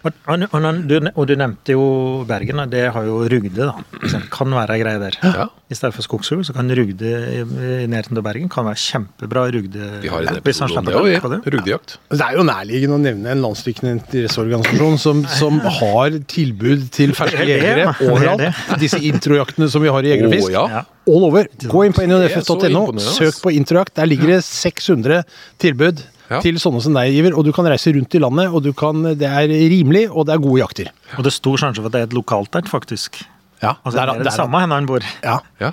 Og, 0.00 0.12
og, 0.32 0.44
og, 0.56 0.78
du, 0.88 0.94
og 1.12 1.26
du 1.28 1.34
nevnte 1.36 1.74
jo 1.74 1.82
Bergen, 2.28 2.62
og 2.62 2.70
det 2.72 2.86
har 2.94 3.04
jo 3.04 3.18
Rugde, 3.28 3.66
da. 3.68 3.74
Det 4.00 4.20
kan 4.32 4.54
være 4.56 4.76
ei 4.78 4.80
greie 4.80 5.00
der. 5.02 5.16
Ja. 5.20 5.48
I 5.70 5.76
stedet 5.76 5.92
for 5.94 6.06
skogsfugl, 6.06 6.44
så 6.48 6.54
kan 6.56 6.72
Rugde 6.72 7.10
i, 7.10 7.42
nærheten 7.90 8.16
av 8.16 8.24
Bergen 8.24 8.48
kan 8.52 8.64
være 8.64 8.80
kjempebra 8.80 9.42
Rugde. 9.52 9.90
Vi 10.00 10.12
har 10.12 10.24
en 10.24 10.38
episode 10.40 10.78
om 10.80 10.88
det 10.88 10.94
òg, 10.96 11.10
ja. 11.12 11.20
Rugdejakt. 11.20 11.98
Ja. 12.08 12.16
Det 12.16 12.28
er 12.28 12.38
jo 12.38 12.46
nærliggende 12.48 12.96
å 12.96 13.02
nevne 13.02 13.34
en 13.34 13.44
landsdekkende 13.44 13.98
interesseorganisasjon 13.98 14.96
som, 15.02 15.20
som 15.36 15.60
har 15.80 16.16
tilbud 16.32 16.88
til 16.96 17.12
ferske 17.18 17.44
er 17.44 17.52
jegere 17.52 17.90
er 17.90 18.00
overalt. 18.08 18.62
Disse 18.80 19.02
introjaktene 19.10 19.68
som 19.72 19.84
vi 19.84 19.92
har 19.92 20.08
i 20.08 20.14
Jeger 20.14 20.30
og 20.30 20.36
Fisk. 20.38 20.54
ja. 20.56 20.64
Ja. 20.80 20.86
All 21.10 21.24
over. 21.26 21.48
Gå 21.66 21.84
inn 21.86 21.94
på 21.96 22.04
imponerende, 22.04 23.02
søk 23.02 23.40
på 23.42 23.52
introjakt. 23.56 23.94
Der 23.96 24.06
ligger 24.06 24.36
det 24.36 24.40
600 24.46 25.24
tilbud 25.58 26.04
Ja. 26.30 26.38
til 26.44 26.54
sånne 26.62 26.80
som 26.84 26.94
deg, 26.94 27.10
Iver. 27.12 27.34
Og 27.36 27.44
du 27.44 27.50
kan 27.52 27.66
reise 27.66 27.90
rundt 27.96 28.14
i 28.14 28.20
landet, 28.22 28.52
og 28.54 28.62
du 28.62 28.72
kan, 28.72 29.02
det 29.18 29.26
er 29.26 29.48
rimelig, 29.50 30.06
og 30.10 30.26
det 30.28 30.36
er 30.36 30.42
gode 30.44 30.60
jakter. 30.62 30.90
Og 31.18 31.24
det 31.26 31.32
er 31.32 31.38
stor 31.40 31.56
sjanse 31.58 31.82
for 31.82 31.90
at 31.90 31.92
det 31.96 32.00
er 32.04 32.10
et 32.10 32.14
lokalt 32.16 32.52
der, 32.54 32.62
faktisk. 32.70 33.20
Ja, 33.60 33.74
Altså, 33.84 33.98
det 33.98 34.02
er 34.08 34.12
det 34.22 34.24
der- 34.30 34.36
samme 34.38 34.58
hvor 34.62 34.68
han 34.74 34.86
bor. 34.86 35.00
Ja. 35.22 35.40
Ja. 35.60 35.72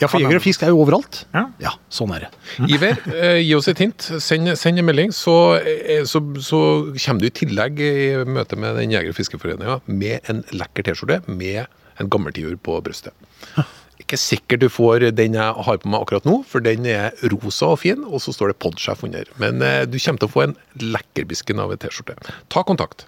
ja, 0.00 0.06
for 0.06 0.20
jeger 0.20 0.36
og 0.36 0.42
fisk 0.44 0.62
er 0.62 0.68
jo 0.68 0.78
overalt. 0.84 1.24
Ja. 1.32 1.46
Ja, 1.58 1.70
sånn 1.90 2.12
er 2.14 2.26
det. 2.26 2.30
Iver, 2.68 2.98
eh, 3.14 3.40
gi 3.40 3.54
oss 3.56 3.68
et 3.68 3.78
hint. 3.78 3.98
Send, 4.20 4.52
send 4.58 4.78
en 4.78 4.84
melding, 4.84 5.10
så, 5.16 5.56
eh, 5.64 6.02
så, 6.04 6.20
så 6.44 6.60
kommer 7.00 7.20
du 7.20 7.26
i 7.26 7.30
tillegg 7.30 7.80
i 7.80 8.24
møte 8.28 8.56
med 8.60 8.76
den 8.76 8.90
jeger- 8.92 9.08
og 9.08 9.16
fiskeforeninga 9.16 9.80
med 9.86 10.20
en 10.28 10.44
lekker 10.52 10.84
T-skjorte 10.90 11.22
med 11.26 11.66
en 11.98 12.08
gammeltiur 12.08 12.54
på 12.62 12.82
brystet. 12.84 13.12
Ikke 14.00 14.18
sikkert 14.20 14.62
du 14.64 14.68
får 14.72 15.10
den 15.16 15.36
jeg 15.36 15.64
har 15.66 15.80
på 15.82 15.90
meg 15.92 16.04
akkurat 16.04 16.26
nå, 16.28 16.40
for 16.48 16.64
den 16.64 16.86
er 16.88 17.12
rosa 17.32 17.72
og 17.74 17.82
fin, 17.82 18.02
og 18.08 18.22
så 18.24 18.34
står 18.34 18.52
det 18.52 18.58
Podsjef 18.64 19.04
under. 19.06 19.28
Men 19.42 19.60
eh, 19.66 19.84
du 19.88 19.98
kommer 19.98 20.22
til 20.22 20.30
å 20.30 20.32
få 20.32 20.44
en 20.46 20.56
lekkerbisken 20.80 21.60
av 21.62 21.74
en 21.74 21.80
T-skjorte. 21.82 22.16
Ta 22.52 22.64
kontakt. 22.66 23.06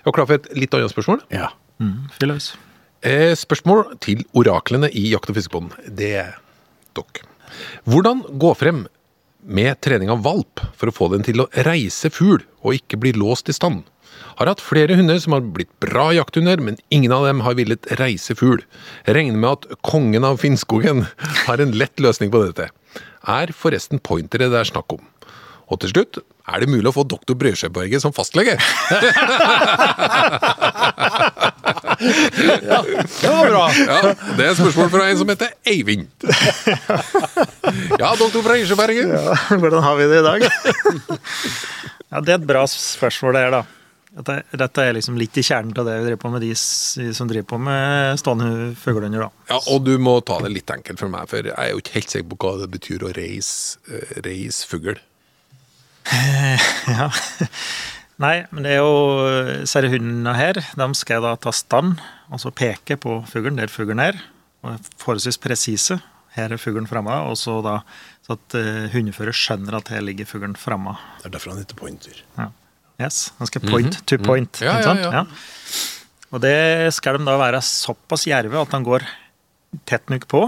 Jeg 0.00 0.08
er 0.08 0.16
klar 0.16 0.30
for 0.30 0.40
et 0.40 0.48
litt 0.56 0.76
annet 0.76 0.94
spørsmål. 0.94 1.22
Ja. 1.34 1.52
Mm, 1.82 2.08
fyll 2.16 2.32
løs. 2.32 2.52
Eh, 3.06 3.32
spørsmål 3.38 3.94
til 4.04 4.24
oraklene 4.36 4.90
i 4.92 5.06
Jakt- 5.12 5.30
og 5.32 5.38
fiskebånd. 5.38 5.76
Det 5.86 6.14
er 6.24 6.34
dere. 6.96 7.28
Hvordan 7.88 8.24
gå 8.40 8.50
frem 8.56 8.84
med 9.40 9.80
trening 9.80 10.10
av 10.12 10.20
valp 10.24 10.60
for 10.76 10.90
å 10.90 10.94
få 10.94 11.08
den 11.14 11.24
til 11.26 11.40
å 11.42 11.48
reise 11.66 12.10
fugl 12.12 12.42
og 12.60 12.76
ikke 12.76 13.00
bli 13.00 13.14
låst 13.16 13.48
i 13.48 13.56
stand? 13.56 13.86
Har 14.40 14.48
hatt 14.48 14.62
flere 14.64 14.96
hunder 14.96 15.18
som 15.20 15.34
har 15.36 15.44
blitt 15.44 15.72
bra 15.84 16.08
jakthunder, 16.16 16.60
men 16.64 16.78
ingen 16.94 17.12
av 17.12 17.26
dem 17.28 17.42
har 17.44 17.54
villet 17.58 17.86
reise 18.00 18.34
fugl. 18.38 18.62
Regner 19.04 19.36
med 19.38 19.50
at 19.50 19.80
kongen 19.86 20.24
av 20.26 20.40
Finnskogen 20.42 21.04
har 21.46 21.60
en 21.62 21.76
lett 21.76 22.00
løsning 22.00 22.32
på 22.32 22.40
dette. 22.46 22.70
Er 23.28 23.52
forresten 23.52 24.00
pointere 24.00 24.48
det 24.50 24.60
er 24.62 24.70
snakk 24.70 24.96
om? 24.96 25.04
Og 25.70 25.78
til 25.84 25.92
slutt, 25.92 26.18
er 26.50 26.64
det 26.64 26.70
mulig 26.72 26.88
å 26.90 26.94
få 26.96 27.04
doktor 27.06 27.36
Brødskjeberget 27.38 28.02
som 28.02 28.14
fastlege? 28.16 28.56
Det 32.00 33.28
var 33.28 33.50
bra! 33.50 33.64
Ja, 33.76 33.98
Det 34.36 34.44
er 34.44 34.50
et 34.50 34.58
spørsmål 34.58 34.88
fra 34.92 35.08
en 35.10 35.18
som 35.20 35.30
heter 35.30 35.52
Eivind. 35.68 36.08
Ja, 38.00 38.14
doktor 38.18 38.42
Brødskjeberget. 38.46 39.12
Hvordan 39.60 39.84
har 39.84 39.98
vi 40.00 40.08
det 40.10 40.20
i 40.22 40.26
dag? 40.26 40.46
ja, 42.10 42.20
Det 42.24 42.32
er 42.34 42.38
et 42.40 42.48
bra 42.48 42.64
spørsmål, 42.72 43.36
det 43.36 43.42
er 43.46 43.54
da. 43.58 43.62
Dette, 44.10 44.40
dette 44.58 44.82
er 44.82 44.96
liksom 44.96 45.18
litt 45.20 45.36
i 45.38 45.42
kjernen 45.46 45.70
av 45.78 45.86
det 45.86 45.92
vi 46.00 46.06
driver 46.08 46.18
på 46.24 46.30
med 46.32 46.42
de 46.42 46.50
som 46.58 47.28
driver 47.30 47.46
på 47.52 47.58
med 47.62 48.18
stående 48.18 48.72
fuglehunder. 48.80 49.28
Ja, 49.46 49.60
og 49.70 49.84
du 49.86 49.92
må 50.02 50.16
ta 50.26 50.40
det 50.42 50.50
litt 50.50 50.72
enkelt 50.74 50.98
for 50.98 51.12
meg, 51.12 51.28
for 51.30 51.46
jeg 51.46 51.54
er 51.54 51.70
jo 51.70 51.78
ikke 51.82 51.94
helt 51.94 52.14
sikker 52.14 52.32
på 52.32 52.40
hva 52.42 52.56
det 52.64 52.68
betyr 52.74 53.06
å 53.06 53.12
reise, 53.14 53.78
eh, 53.86 54.18
reise 54.26 54.66
fugl. 54.70 54.98
Ja. 56.90 57.06
Nei, 58.20 58.34
men 58.50 58.64
det 58.66 58.72
er 58.74 58.80
jo 58.82 59.60
Disse 59.62 59.80
hundene 59.86 60.32
her, 60.36 60.58
de 60.58 60.86
skal 60.98 61.22
da 61.24 61.36
ta 61.40 61.52
stand, 61.54 62.00
altså 62.28 62.50
peke 62.52 62.98
på 63.00 63.20
fuglen 63.30 63.60
der 63.60 63.70
fuglen 63.72 64.02
er. 64.02 64.18
og 64.64 64.74
er 64.74 64.88
Forholdsvis 65.00 65.38
presise. 65.40 66.00
Her 66.34 66.52
er 66.52 66.60
fuglen 66.60 66.88
framme, 66.90 67.14
og 67.30 67.38
så 67.38 67.60
da 67.64 67.80
så 68.26 68.36
at 68.36 68.56
uh, 68.58 68.90
hundefører 68.92 69.34
skjønner 69.34 69.78
at 69.78 69.88
her 69.90 70.02
ligger 70.04 70.28
fuglen 70.28 70.52
framme. 70.58 70.92
Det 71.22 71.30
er 71.30 71.32
derfor 71.34 71.54
han 71.54 71.62
heter 71.62 71.78
Pointer. 71.78 72.20
Ja. 72.36 72.50
Yes, 73.00 73.30
han 73.38 73.48
skal 73.48 73.64
point 73.64 74.00
to 74.08 74.18
point. 74.20 74.60
Ja, 74.60 74.76
ja, 74.84 74.94
ja. 75.00 75.24
Og 76.30 76.42
det 76.44 76.92
skal 76.94 77.18
de 77.18 77.26
da 77.26 77.38
være 77.40 77.62
såpass 77.64 78.26
djerve 78.28 78.60
at 78.60 78.76
han 78.76 78.84
går 78.86 79.06
tett 79.88 80.12
nok 80.12 80.26
på. 80.30 80.44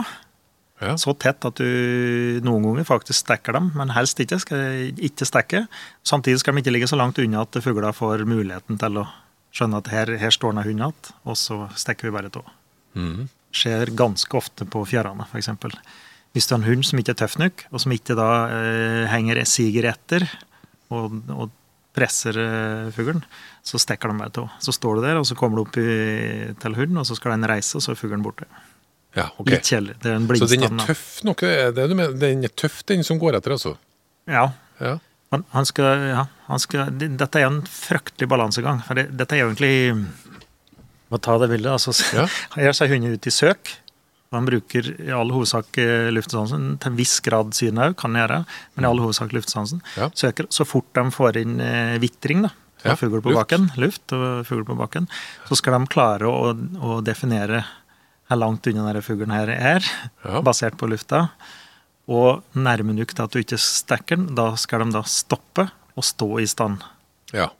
Ja. 0.82 0.96
Så 0.98 1.14
tett 1.14 1.44
at 1.46 1.60
du 1.60 2.42
noen 2.42 2.66
ganger 2.66 2.86
faktisk 2.86 3.22
stekker 3.22 3.54
dem, 3.56 3.70
men 3.78 3.94
helst 3.94 4.20
ikke. 4.22 4.40
Skal 4.42 4.92
ikke 4.98 5.26
stekke. 5.28 5.64
Samtidig 6.06 6.42
skal 6.42 6.56
de 6.56 6.64
ikke 6.64 6.74
ligge 6.74 6.90
så 6.90 6.98
langt 6.98 7.20
unna 7.22 7.44
at 7.46 7.58
fugla 7.62 7.94
får 7.94 8.26
muligheten 8.28 8.80
til 8.82 9.02
å 9.02 9.06
skjønne 9.54 9.82
at 9.82 9.90
her, 9.92 10.14
her 10.18 10.34
står 10.34 10.54
det 10.54 10.62
en 10.62 10.68
hund 10.68 10.82
igjen, 10.82 11.14
og 11.28 11.38
så 11.38 11.58
stekker 11.78 12.08
vi 12.08 12.14
bare 12.14 12.32
tå. 12.32 12.42
Mm. 12.98 13.26
Skjer 13.52 13.92
ganske 13.96 14.38
ofte 14.38 14.66
på 14.68 14.84
fjærene, 14.88 15.26
f.eks. 15.28 15.50
Hvis 16.32 16.48
du 16.48 16.54
har 16.54 16.62
en 16.62 16.70
hund 16.70 16.86
som 16.88 17.00
ikke 17.00 17.12
er 17.12 17.20
tøff 17.20 17.36
nok, 17.40 17.66
og 17.70 17.82
som 17.84 17.92
ikke 17.94 18.16
da 18.16 18.30
eh, 18.48 19.02
henger 19.12 19.42
siger 19.48 19.90
etter 19.92 20.24
og, 20.92 21.20
og 21.28 21.52
presser 21.92 22.38
eh, 22.40 22.90
fuglen, 22.96 23.22
så 23.66 23.78
stekker 23.80 24.08
de 24.12 24.18
bare 24.22 24.32
tå. 24.32 24.46
Så 24.64 24.72
står 24.74 24.98
du 24.98 25.06
der, 25.06 25.18
og 25.20 25.26
så 25.28 25.36
kommer 25.38 25.60
du 25.60 25.64
opp 25.66 25.76
i, 25.80 26.54
til 26.62 26.76
hunden, 26.78 27.00
og 27.02 27.06
så 27.08 27.16
skal 27.18 27.34
den 27.36 27.48
reise, 27.50 27.76
og 27.78 27.84
så 27.84 27.92
er 27.92 28.00
fuglen 28.00 28.24
borte. 28.24 28.48
Ja, 29.16 29.26
ok. 29.36 29.50
Litt 29.52 29.68
kjedelig. 29.68 29.98
Det 30.00 30.08
er 30.08 30.16
en 30.16 30.28
Så 30.40 30.48
den 30.48 30.62
er 30.64 30.86
tøff 30.86 31.06
nok? 31.28 31.42
er 31.44 31.72
det 31.76 31.88
du 31.90 31.94
mener? 31.98 32.14
Den 32.16 32.44
er 32.48 32.52
tøff, 32.56 32.80
den 32.88 33.04
som 33.04 33.20
går 33.20 33.36
etter, 33.36 33.52
altså? 33.58 33.74
Ja. 34.30 34.46
Ja. 34.80 34.94
Men 35.32 35.44
han 35.52 35.68
skal, 35.68 36.06
ja, 36.12 36.24
han 36.48 36.60
skal, 36.60 36.90
dette 37.00 37.40
er 37.40 37.46
en 37.48 37.60
fryktelig 37.68 38.28
balansegang. 38.28 38.80
For 38.86 38.96
det, 38.96 39.10
dette 39.16 39.36
er 39.36 39.46
egentlig 39.46 39.96
Må 41.12 41.20
ta 41.20 41.36
det 41.40 41.50
bildet. 41.52 41.72
altså. 41.72 41.92
Ja. 42.16 42.24
Her 42.56 42.72
ser 42.76 42.88
hunden 42.88 43.12
ute 43.12 43.28
i 43.28 43.32
søk. 43.36 43.74
Og 44.32 44.38
Han 44.38 44.46
bruker 44.48 44.86
i 45.04 45.10
all 45.12 45.28
hovedsak 45.30 45.76
eh, 45.82 46.08
luftsansen. 46.14 46.78
Til 46.80 46.90
en 46.90 46.96
viss 46.96 47.18
grad 47.20 47.52
synet 47.54 47.92
òg, 47.92 47.96
kan 48.00 48.16
gjøre, 48.16 48.38
men 48.74 48.84
i 48.86 48.88
all 48.88 49.02
hovedsak 49.04 49.34
luftsansen. 49.36 49.82
Ja. 50.00 50.08
Søker 50.16 50.48
så 50.48 50.64
fort 50.66 50.88
de 50.96 51.04
får 51.12 51.36
inn 51.42 51.58
eh, 51.60 51.98
vitring, 52.02 52.42
da, 52.48 52.52
Ja, 52.82 52.96
av 52.96 52.98
fugl 52.98 53.20
på 53.22 53.30
luft. 53.30 53.38
bakken, 53.44 53.68
luft 53.78 54.12
og 54.16 54.46
fugl 54.48 54.64
på 54.66 54.74
bakken, 54.80 55.04
så 55.46 55.54
skal 55.60 55.76
de 55.78 55.86
klare 55.92 56.26
å, 56.26 56.50
å 56.82 56.96
definere 57.06 57.60
hvor 58.26 58.40
langt 58.40 58.66
unna 58.66 58.86
denne 58.88 59.02
fuglen 59.04 59.30
her 59.30 59.52
er, 59.52 59.84
Ja. 60.24 60.40
basert 60.42 60.78
på 60.80 60.88
lufta. 60.88 61.26
Og 62.08 62.40
nærme 62.56 62.96
nok 62.96 63.12
til 63.14 63.22
at 63.22 63.30
du 63.30 63.38
ikke 63.38 63.58
stekker 63.60 64.16
den, 64.18 64.34
da 64.34 64.54
skal 64.58 64.82
de 64.86 64.96
da 64.96 65.02
stoppe 65.06 65.68
og 65.94 66.02
stå 66.08 66.30
i 66.42 66.46
stand. 66.50 66.80
ja. 67.36 67.50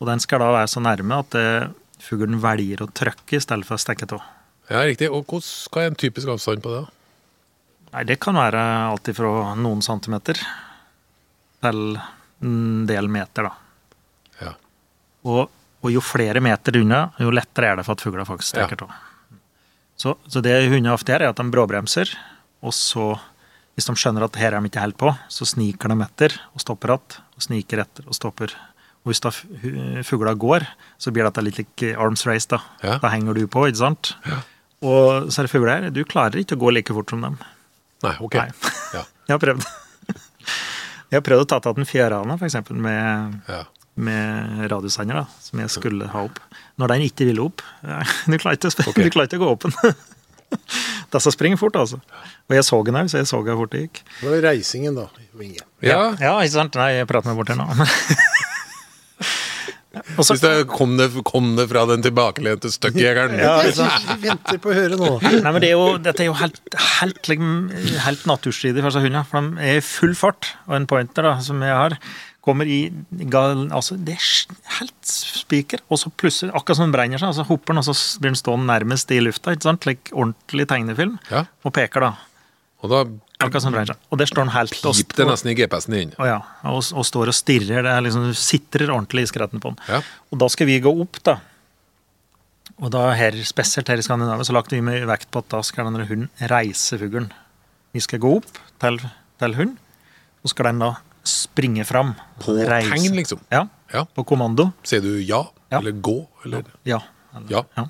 Og 0.00 0.06
den 0.08 0.22
skal 0.24 0.40
da 0.40 0.46
være 0.54 0.68
så 0.72 0.80
nærme 0.80 1.18
at 1.20 1.34
eh, 1.36 1.66
fuglen 2.00 2.38
velger 2.40 2.80
å 2.80 2.86
trykke 2.96 3.36
i 3.36 3.40
stedet 3.44 3.66
for 3.68 3.76
å 3.76 3.82
stekke 3.82 4.06
tå. 4.08 4.16
Ja, 4.70 4.84
riktig. 4.86 5.08
Og 5.10 5.26
hva 5.26 5.82
er 5.84 5.90
en 5.90 5.98
typisk 5.98 6.30
avstand 6.30 6.62
på 6.64 6.72
det? 6.76 6.82
Nei, 7.90 8.04
det 8.06 8.20
kan 8.22 8.36
være 8.38 8.60
alltid 8.92 9.16
fra 9.18 9.54
noen 9.58 9.80
centimeter 9.82 10.38
til 11.60 11.80
en 12.40 12.84
del 12.88 13.08
meter, 13.10 13.48
da. 13.50 14.04
Ja. 14.40 14.52
Og, 15.26 15.48
og 15.82 15.90
jo 15.92 16.00
flere 16.04 16.40
meter 16.44 16.78
unna, 16.80 17.08
jo 17.20 17.32
lettere 17.34 17.72
er 17.72 17.80
det 17.80 17.86
for 17.88 17.98
at 17.98 18.04
fugler 18.04 18.28
faktisk 18.28 18.60
Ja. 18.60 18.68
av. 18.70 18.94
Ja. 18.94 19.40
Så, 20.00 20.14
så 20.32 20.40
det 20.40 20.54
hunder 20.70 20.94
ofte 20.94 21.12
gjør, 21.12 21.26
er 21.26 21.34
at 21.34 21.36
de 21.42 21.50
bråbremser, 21.52 22.14
og 22.64 22.72
så, 22.72 23.10
hvis 23.76 23.90
de 23.90 23.96
skjønner 24.00 24.24
at 24.24 24.38
her 24.40 24.54
er 24.56 24.62
de 24.62 24.70
ikke 24.70 24.80
helt 24.86 24.96
på, 25.00 25.10
så 25.28 25.44
sniker 25.48 25.92
de 25.92 25.98
etter 26.06 26.38
og 26.54 26.62
stopper 26.62 26.94
igjen. 26.94 27.18
og 27.36 27.44
sniker 27.44 27.82
etter 27.82 28.06
og 28.08 28.16
stopper. 28.16 28.54
Og 29.02 29.10
hvis 29.10 29.20
da 29.24 29.30
fugla 30.06 30.32
går, 30.36 30.64
så 31.00 31.10
blir 31.12 31.24
dette 31.26 31.42
litt 31.44 31.58
like 31.60 31.92
arms 32.00 32.24
race, 32.28 32.48
da. 32.48 32.62
Ja. 32.84 32.96
Da 33.02 33.10
henger 33.12 33.34
du 33.36 33.46
på, 33.48 33.66
ikke 33.68 33.82
sant? 33.82 34.14
Og 34.80 35.28
så 35.32 35.42
er 35.42 35.46
det 35.48 35.52
fugler 35.52 35.72
her, 35.74 35.90
du 35.92 36.00
klarer 36.08 36.40
ikke 36.40 36.56
å 36.56 36.62
gå 36.62 36.70
like 36.72 36.94
fort 36.96 37.10
som 37.12 37.20
dem. 37.24 37.34
Nei, 38.06 38.14
ok. 38.24 38.38
Nei. 38.40 38.50
Ja. 38.96 39.02
Jeg 39.28 39.34
har 39.36 39.42
prøvd. 39.42 39.66
Jeg 41.10 41.18
har 41.18 41.22
prøvd 41.26 41.44
å 41.44 41.48
ta 41.50 41.58
tatt 41.62 41.76
den 41.78 41.86
fjærhana, 41.86 42.36
for 42.40 42.46
eksempel, 42.48 42.78
med, 42.80 43.36
Ja. 43.50 43.60
med 44.00 44.64
radiosender, 44.72 45.20
da, 45.20 45.26
som 45.42 45.60
jeg 45.62 45.70
skulle 45.74 46.08
ha 46.10 46.24
opp. 46.26 46.40
Når 46.80 46.94
den 46.94 47.04
ikke 47.10 47.26
ville 47.28 47.44
opp. 47.50 47.62
Du 48.30 48.38
klarer 48.40 48.56
ikke, 48.58 48.70
å 48.70 48.74
sp- 48.74 48.88
Ok. 48.90 49.02
du 49.06 49.10
klarer 49.14 49.28
ikke 49.30 49.38
å 49.42 49.44
gå 49.44 49.52
opp 49.52 49.68
den. 49.68 49.94
Disse 51.10 51.30
springer 51.34 51.58
fort, 51.60 51.76
altså. 51.78 52.00
Og 52.50 52.56
jeg 52.56 52.64
så 52.66 52.80
den 52.86 52.98
òg, 52.98 53.10
så 53.12 53.20
jeg 53.20 53.28
så 53.30 53.38
hvor 53.44 53.60
fort 53.62 53.74
det 53.76 53.84
gikk. 53.84 54.00
Det 54.22 54.30
var 54.32 54.42
reisingen, 54.48 54.96
da. 54.98 55.06
Vinge. 55.38 55.62
ja. 55.86 56.00
Ja, 56.18 56.32
ikke 56.42 56.56
sant? 56.56 56.74
Nei, 56.80 56.90
jeg 56.98 57.06
prater 57.10 57.30
meg 57.30 57.38
bort 57.38 57.52
her 57.52 57.60
nå. 57.60 57.68
Og 60.20 60.26
så, 60.26 60.36
Hvis 60.36 60.42
det 60.44 60.68
kom, 60.68 60.96
det 61.00 61.08
kom 61.26 61.54
det 61.56 61.66
fra 61.70 61.86
den 61.88 62.04
tilbakelente 62.04 62.70
støkkjegeren? 62.74 63.38
ja? 63.40 63.54
Vi 63.64 64.28
venter 64.28 64.60
på 64.60 64.72
å 64.72 64.76
høre 64.76 64.98
nå. 65.00 65.12
Nei, 65.24 65.52
men 65.52 65.60
det 65.62 65.70
er 65.70 65.78
jo, 65.78 65.86
Dette 66.04 66.26
er 66.26 66.28
jo 66.28 66.36
helt, 66.40 66.60
helt, 67.00 67.30
helt, 67.30 67.94
helt 68.04 68.26
naturstridig 68.28 68.82
for 68.82 68.92
disse 68.92 69.04
hundene. 69.06 69.24
For 69.30 69.48
de 69.48 69.70
er 69.70 69.80
i 69.80 69.86
full 69.86 70.12
fart. 70.18 70.52
Og 70.68 70.76
en 70.76 70.88
pointer 70.90 71.24
da, 71.26 71.38
som 71.44 71.64
jeg 71.64 71.72
har, 71.72 71.96
kommer 72.44 72.68
i 72.68 72.78
gal, 73.32 73.66
altså 73.76 73.96
Det 74.00 74.16
er 74.16 74.28
helt 74.80 75.14
spiker. 75.14 75.82
Og 75.88 76.02
så 76.02 76.12
plutselig, 76.12 76.52
akkurat 76.52 76.80
som 76.80 76.88
den 76.88 76.94
brenner 76.96 77.22
seg, 77.22 77.34
så 77.36 77.48
hopper 77.48 77.74
den, 77.74 77.82
og 77.82 77.88
så 77.88 77.96
blir 78.20 78.34
den 78.34 78.40
stående 78.40 78.68
nærmest 78.70 79.12
i 79.16 79.22
lufta. 79.24 79.56
ikke 79.56 79.68
sant? 79.70 79.88
Like 79.88 80.12
ordentlig 80.12 80.68
tegnefilm. 80.70 81.18
Ja. 81.32 81.46
Og 81.64 81.74
peker, 81.76 82.10
da. 82.10 82.12
Og 82.84 82.92
da 82.92 83.04
Og 83.40 84.18
der 84.20 84.26
står 84.28 84.44
den 84.44 84.52
helt 84.54 84.74
og, 84.84 84.94
pip 84.96 85.14
det 85.16 85.26
nesten 85.26 85.50
i 85.50 85.54
GPS-en 85.56 85.94
din. 85.96 86.10
og, 86.18 86.26
ja, 86.28 86.38
og, 86.68 86.82
og 86.92 87.06
står 87.08 87.30
og 87.32 87.34
stirrer. 87.36 87.82
Det 87.86 87.92
er 87.92 88.00
liksom, 88.04 88.26
sitrer 88.36 88.90
ordentlig 88.92 89.22
i 89.24 89.30
skretten 89.32 89.60
på 89.62 89.72
den. 89.72 89.78
Ja. 89.88 90.00
Og 90.30 90.38
da 90.42 90.48
skal 90.52 90.66
vi 90.68 90.78
gå 90.84 90.92
opp, 91.02 91.20
da. 91.24 91.38
Og 92.80 92.90
da 92.94 93.10
her, 93.16 93.36
spesielt 93.44 93.88
her 93.92 94.00
i 94.00 94.04
Skandinavia 94.04 94.44
så 94.46 94.54
lagt 94.56 94.72
vi 94.72 94.80
med 94.84 95.04
vekt 95.08 95.30
på 95.32 95.42
at 95.42 95.48
da 95.52 95.60
skal 95.66 95.88
denne 95.90 96.06
hunden 96.08 96.28
reise 96.52 96.96
fuglen. 97.00 97.30
Vi 97.92 98.00
skal 98.04 98.20
gå 98.22 98.36
opp 98.38 98.50
til, 98.80 99.00
til 99.40 99.56
hunden, 99.58 99.76
og 100.44 100.52
skal 100.52 100.70
den 100.70 100.84
da 100.84 100.92
springe 101.26 101.84
fram. 101.84 102.14
På 102.40 102.54
tegn, 102.56 103.12
liksom? 103.18 103.40
Ja, 103.52 103.66
Ja. 103.92 104.04
på 104.04 104.22
kommando. 104.24 104.70
Sier 104.86 105.02
du 105.02 105.16
ja, 105.18 105.42
Ja. 105.70 105.78
eller 105.80 105.92
gå, 105.92 106.26
eller 106.44 106.64
Ja. 106.84 107.00
Eller- 107.36 107.64
Ja. 107.76 107.84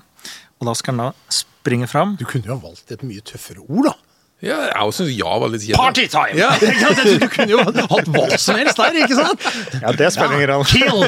Og 0.59 0.67
da 0.67 0.73
skal 0.77 0.93
den 0.97 1.05
da 1.05 1.11
springe 1.29 1.87
fram. 1.87 2.15
Du 2.17 2.25
kunne 2.25 2.43
jo 2.45 2.55
ha 2.55 2.59
valgt 2.67 2.91
et 2.91 3.03
mye 3.03 3.21
tøffere 3.21 3.61
ord, 3.69 3.85
da. 3.85 3.93
Ja, 4.41 4.55
jeg 4.71 4.93
syns 4.97 5.11
ja 5.13 5.33
var 5.37 5.51
litt 5.53 5.61
kjedelig. 5.61 5.77
Partytime! 5.77 6.37
Ja. 6.39 6.49
Du 7.21 7.27
kunne 7.29 7.51
jo 7.51 7.61
hatt 7.61 8.07
hva 8.09 8.39
som 8.41 8.57
helst 8.57 8.79
der, 8.79 8.97
ikke 9.03 9.17
sant? 9.17 9.43
Ja, 9.77 9.91
det 9.93 10.07
spiller 10.15 10.33
ingen 10.39 10.49
rolle. 10.49 10.65
Kill! 10.71 11.03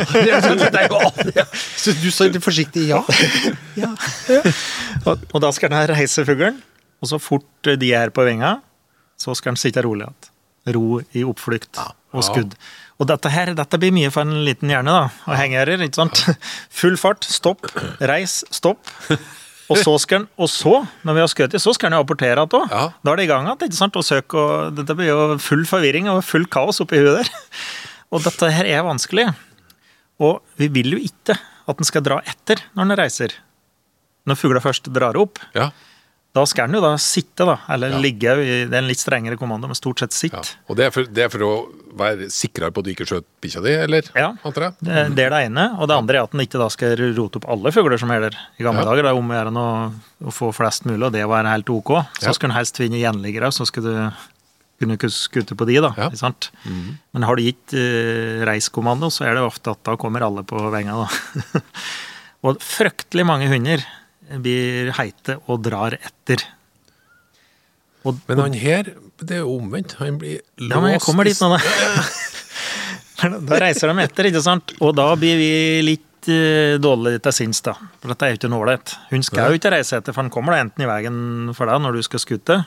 Er 0.77 1.97
du 2.03 2.09
sa 2.13 2.27
litt 2.29 2.37
forsiktig 2.45 2.85
ja. 2.91 3.01
Og, 5.09 5.25
og 5.33 5.41
da 5.41 5.49
skal 5.55 5.73
den 5.73 5.89
reise 5.95 6.25
fuglen, 6.27 6.61
og 7.01 7.09
så 7.09 7.17
fort 7.21 7.73
de 7.81 7.89
er 7.97 8.13
på 8.13 8.25
vinga, 8.27 8.59
så 9.19 9.33
skal 9.37 9.55
den 9.55 9.61
sitte 9.63 9.81
rolig 9.85 10.05
igjen. 10.05 10.31
Ro 10.77 11.01
i 11.11 11.25
oppflukt 11.27 11.81
og 12.13 12.23
skudd. 12.23 12.53
Og 13.01 13.09
dette 13.09 13.31
her, 13.33 13.51
dette 13.57 13.79
blir 13.81 13.91
mye 13.95 14.11
for 14.13 14.23
en 14.23 14.43
liten 14.45 14.69
hjerne, 14.71 14.93
da. 14.93 15.09
Og 15.25 15.35
henge 15.39 15.57
her, 15.57 15.73
ikke 15.81 16.03
sant. 16.03 16.21
Full 16.83 16.95
fart, 17.01 17.25
stopp, 17.25 17.65
reis, 17.99 18.43
stopp. 18.53 18.85
Og 19.73 19.79
så, 19.81 19.93
skal 20.03 20.21
den, 20.23 20.27
og 20.37 20.49
så, 20.51 20.73
når 21.07 21.17
vi 21.17 21.23
har 21.23 21.31
skutt, 21.31 21.55
så 21.61 21.73
skal 21.75 21.89
han 21.91 21.97
jo 21.99 22.03
apportere 22.05 22.37
igjen 22.37 22.57
òg. 22.59 22.69
Ja. 22.73 22.83
Da 23.03 23.13
er 23.13 23.19
det 23.19 23.25
i 23.25 23.31
gang 23.31 23.47
igjen. 23.49 23.65
ikke 23.67 23.79
sant? 23.79 23.97
Og 23.99 24.05
søk 24.07 24.35
og 24.39 24.75
Dette 24.77 24.95
blir 24.99 25.09
jo 25.11 25.23
full 25.43 25.65
forvirring 25.69 26.09
og 26.13 26.21
full 26.27 26.45
kaos 26.51 26.81
oppi 26.83 27.01
huet 27.01 27.21
der. 27.23 27.31
Og 28.13 28.21
dette 28.25 28.49
her 28.53 28.69
er 28.69 28.83
vanskelig. 28.85 29.27
Og 30.21 30.39
vi 30.61 30.67
vil 30.69 30.93
jo 30.95 30.99
ikke 31.01 31.35
at 31.39 31.79
den 31.79 31.87
skal 31.87 32.03
dra 32.05 32.19
etter 32.29 32.61
når 32.77 32.85
den 32.91 32.99
reiser. 32.99 33.33
Når 34.29 34.37
fugla 34.39 34.61
først 34.63 34.91
drar 34.93 35.17
opp, 35.19 35.41
Ja. 35.57 35.71
Da 36.33 36.43
skal 36.49 36.65
den 36.65 36.79
jo 36.79 36.81
da 36.81 36.95
sitte, 36.97 37.45
da. 37.45 37.59
Eller 37.69 37.91
Ja. 37.93 37.99
ligge. 38.01 38.31
i- 38.41 38.65
Det 38.65 38.73
er 38.73 38.77
en 38.81 38.87
litt 38.87 38.97
strengere 38.97 39.37
kommando, 39.37 39.67
men 39.67 39.75
stort 39.75 39.99
sett 39.99 40.11
sitt. 40.13 40.33
ja. 40.33 40.41
Og 40.67 40.75
det 40.75 40.85
er, 40.87 40.89
for, 40.91 41.03
det 41.03 41.23
er 41.25 41.29
for 41.29 41.39
å 41.45 41.69
være 41.95 42.25
sikrere 42.33 42.71
på 42.73 42.79
at 42.79 42.85
du 42.85 42.89
ikke 42.95 43.05
skjøt 43.05 43.25
bikkja 43.39 43.61
di, 43.61 43.69
eller? 43.69 44.01
Ja. 44.15 44.31
Det, 44.43 45.15
det 45.15 45.25
er 45.27 45.29
det 45.29 45.41
ene. 45.51 45.77
Og 45.79 45.87
det 45.87 45.95
andre 45.95 46.17
er 46.17 46.23
at 46.23 46.31
den 46.31 46.41
ikke 46.41 46.57
da 46.57 46.67
skal 46.73 46.97
rote 46.97 47.37
opp 47.37 47.47
alle 47.47 47.71
fugler 47.71 47.99
som 47.99 48.09
er. 48.09 48.31
I 48.59 48.63
gamle 48.63 48.81
Ja. 48.81 48.85
dager 48.89 49.03
det 49.03 49.11
er 49.11 49.15
om 49.15 49.29
å 49.29 49.37
gjøre 49.37 49.93
å, 50.25 50.31
få 50.33 50.51
flest 50.55 50.85
mulig, 50.85 51.03
og 51.05 51.11
det 51.13 51.27
var 51.27 51.43
helt 51.45 51.69
ok. 51.69 52.05
Så 52.17 52.33
skulle 52.33 52.49
den 52.49 52.57
helst 52.57 52.77
finne 52.77 52.97
gjenliggere, 52.97 53.51
så 53.53 53.67
skulle 53.69 54.11
du 54.79 54.87
kunne 54.87 54.97
skutte 54.97 55.55
på 55.55 55.67
de, 55.67 55.75
da. 55.81 55.93
Ja. 55.95 56.09
Sant? 56.17 56.49
Men 57.13 57.21
har 57.23 57.35
du 57.35 57.43
gitt 57.43 57.73
uh, 57.77 58.43
reiskommando, 58.43 59.11
så 59.13 59.25
er 59.29 59.35
det 59.35 59.43
ofte 59.45 59.69
at 59.71 59.83
da 59.83 59.95
kommer 59.95 60.23
alle 60.25 60.41
på 60.43 60.57
venga, 60.71 61.05
da. 61.05 61.61
og 62.43 62.57
fryktelig 62.59 63.23
mange 63.23 63.47
hunder 63.47 63.85
blir 64.43 64.91
heite 64.97 65.37
og 65.47 65.61
drar 65.65 65.95
etter. 65.99 66.43
Og, 68.03 68.17
Men 68.27 68.39
han 68.43 68.55
her, 68.59 68.89
det 69.23 69.37
er 69.37 69.43
jo 69.45 69.53
omvendt. 69.59 69.93
Han 70.01 70.17
blir 70.19 70.41
låst 70.59 70.73
ja, 70.75 70.81
men 70.83 70.91
jeg 70.97 71.03
kommer 71.05 71.27
dit 71.29 71.39
nå, 71.39 71.49
da. 71.57 73.29
da 73.47 73.59
reiser 73.63 73.91
de 73.93 74.03
etter, 74.03 74.27
ikke 74.31 74.41
sant? 74.43 74.73
Og 74.83 74.91
da 74.97 75.05
blir 75.19 75.37
vi 75.39 75.51
litt 75.85 76.27
eh, 76.31 76.75
dårlig 76.83 77.19
til 77.23 77.35
sinns, 77.35 77.61
da. 77.63 77.75
For 78.01 78.11
dette 78.11 78.27
er 78.27 78.33
jo 78.33 78.41
ikke 78.41 78.51
noe 78.51 78.65
ålreit. 78.65 78.95
Hun 79.13 79.23
skal 79.23 79.53
jo 79.53 79.59
ikke 79.61 79.71
reise 79.75 79.99
etter, 80.01 80.11
for 80.15 80.23
han 80.25 80.33
kommer 80.33 80.55
da 80.57 80.63
enten 80.65 80.83
i 80.83 80.89
veien 80.89 81.21
for 81.55 81.71
deg 81.71 81.83
når 81.85 81.99
du 81.99 82.03
skal 82.09 82.23
skute, 82.25 82.59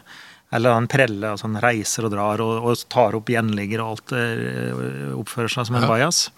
eller 0.56 0.76
han 0.78 0.86
preller, 0.88 1.32
altså 1.34 1.48
han 1.50 1.60
reiser 1.60 2.06
og 2.08 2.12
drar 2.14 2.40
og, 2.44 2.54
og 2.70 2.84
tar 2.92 3.16
opp 3.18 3.28
gjenligger 3.34 3.82
og 3.84 3.96
alt 3.96 4.14
eh, 4.16 5.16
oppfører 5.18 5.52
seg 5.52 5.68
som 5.68 5.76
en 5.80 5.84
Ja. 5.84 5.90
bajas. 5.90 6.28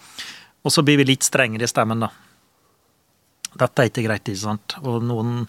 Og 0.67 0.75
så 0.75 0.83
blir 0.83 0.99
vi 0.99 1.07
litt 1.13 1.23
strengere 1.27 1.69
i 1.69 1.71
stemmen, 1.71 2.03
da. 2.03 2.11
Dette 3.59 3.83
er 3.83 3.91
ikke 3.91 4.05
greit, 4.07 4.29
ikke 4.29 4.41
sant. 4.41 4.77
Og 4.83 5.03
noen, 5.05 5.43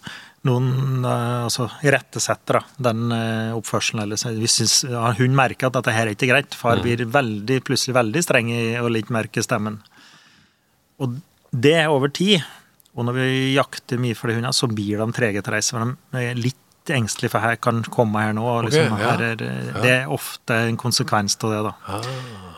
noen 0.48 1.04
eh, 1.06 1.44
altså, 1.46 1.68
irettesetter 1.86 2.60
den 2.82 3.10
eh, 3.14 3.56
oppførselen. 3.56 4.04
Eller 4.04 4.20
synes, 4.20 4.80
ja, 4.88 5.10
hun 5.18 5.36
merker 5.38 5.70
at 5.70 5.78
dette 5.78 5.94
her 5.94 6.08
er 6.08 6.16
ikke 6.16 6.30
greit. 6.32 6.56
Far 6.58 6.82
blir 6.84 7.04
veldig, 7.06 7.60
plutselig 7.66 7.96
veldig 7.98 8.24
streng 8.26 8.50
i, 8.54 8.62
og 8.82 8.92
litt 8.94 9.12
mørk 9.14 9.40
i 9.40 9.46
stemmen. 9.46 9.80
Og 11.00 11.20
det 11.50 11.76
er 11.82 11.92
over 11.92 12.12
tid. 12.14 12.42
Og 12.98 13.06
når 13.06 13.20
vi 13.20 13.30
jakter 13.54 14.00
mye 14.02 14.18
for 14.18 14.30
de 14.30 14.38
hundene, 14.38 14.56
så 14.56 14.68
blir 14.70 15.00
de 15.00 15.12
trege 15.14 15.42
til 15.42 15.52
å 15.52 15.56
reise. 15.56 15.76
For 15.76 15.94
de 15.94 16.26
er 16.26 16.40
litt 16.40 16.58
engstelige 16.90 17.30
for 17.30 17.44
her 17.44 17.58
kan 17.62 17.84
komme 17.92 18.24
her 18.24 18.34
nå. 18.36 18.44
Og 18.44 18.68
liksom, 18.68 18.94
okay, 18.96 19.06
ja. 19.06 19.14
her 19.14 19.26
er, 19.30 19.82
Det 19.84 19.96
er 20.00 20.14
ofte 20.18 20.62
en 20.66 20.80
konsekvens 20.80 21.38
av 21.44 21.54
det, 21.54 21.60
da. 21.68 21.76
Ah. 21.86 22.49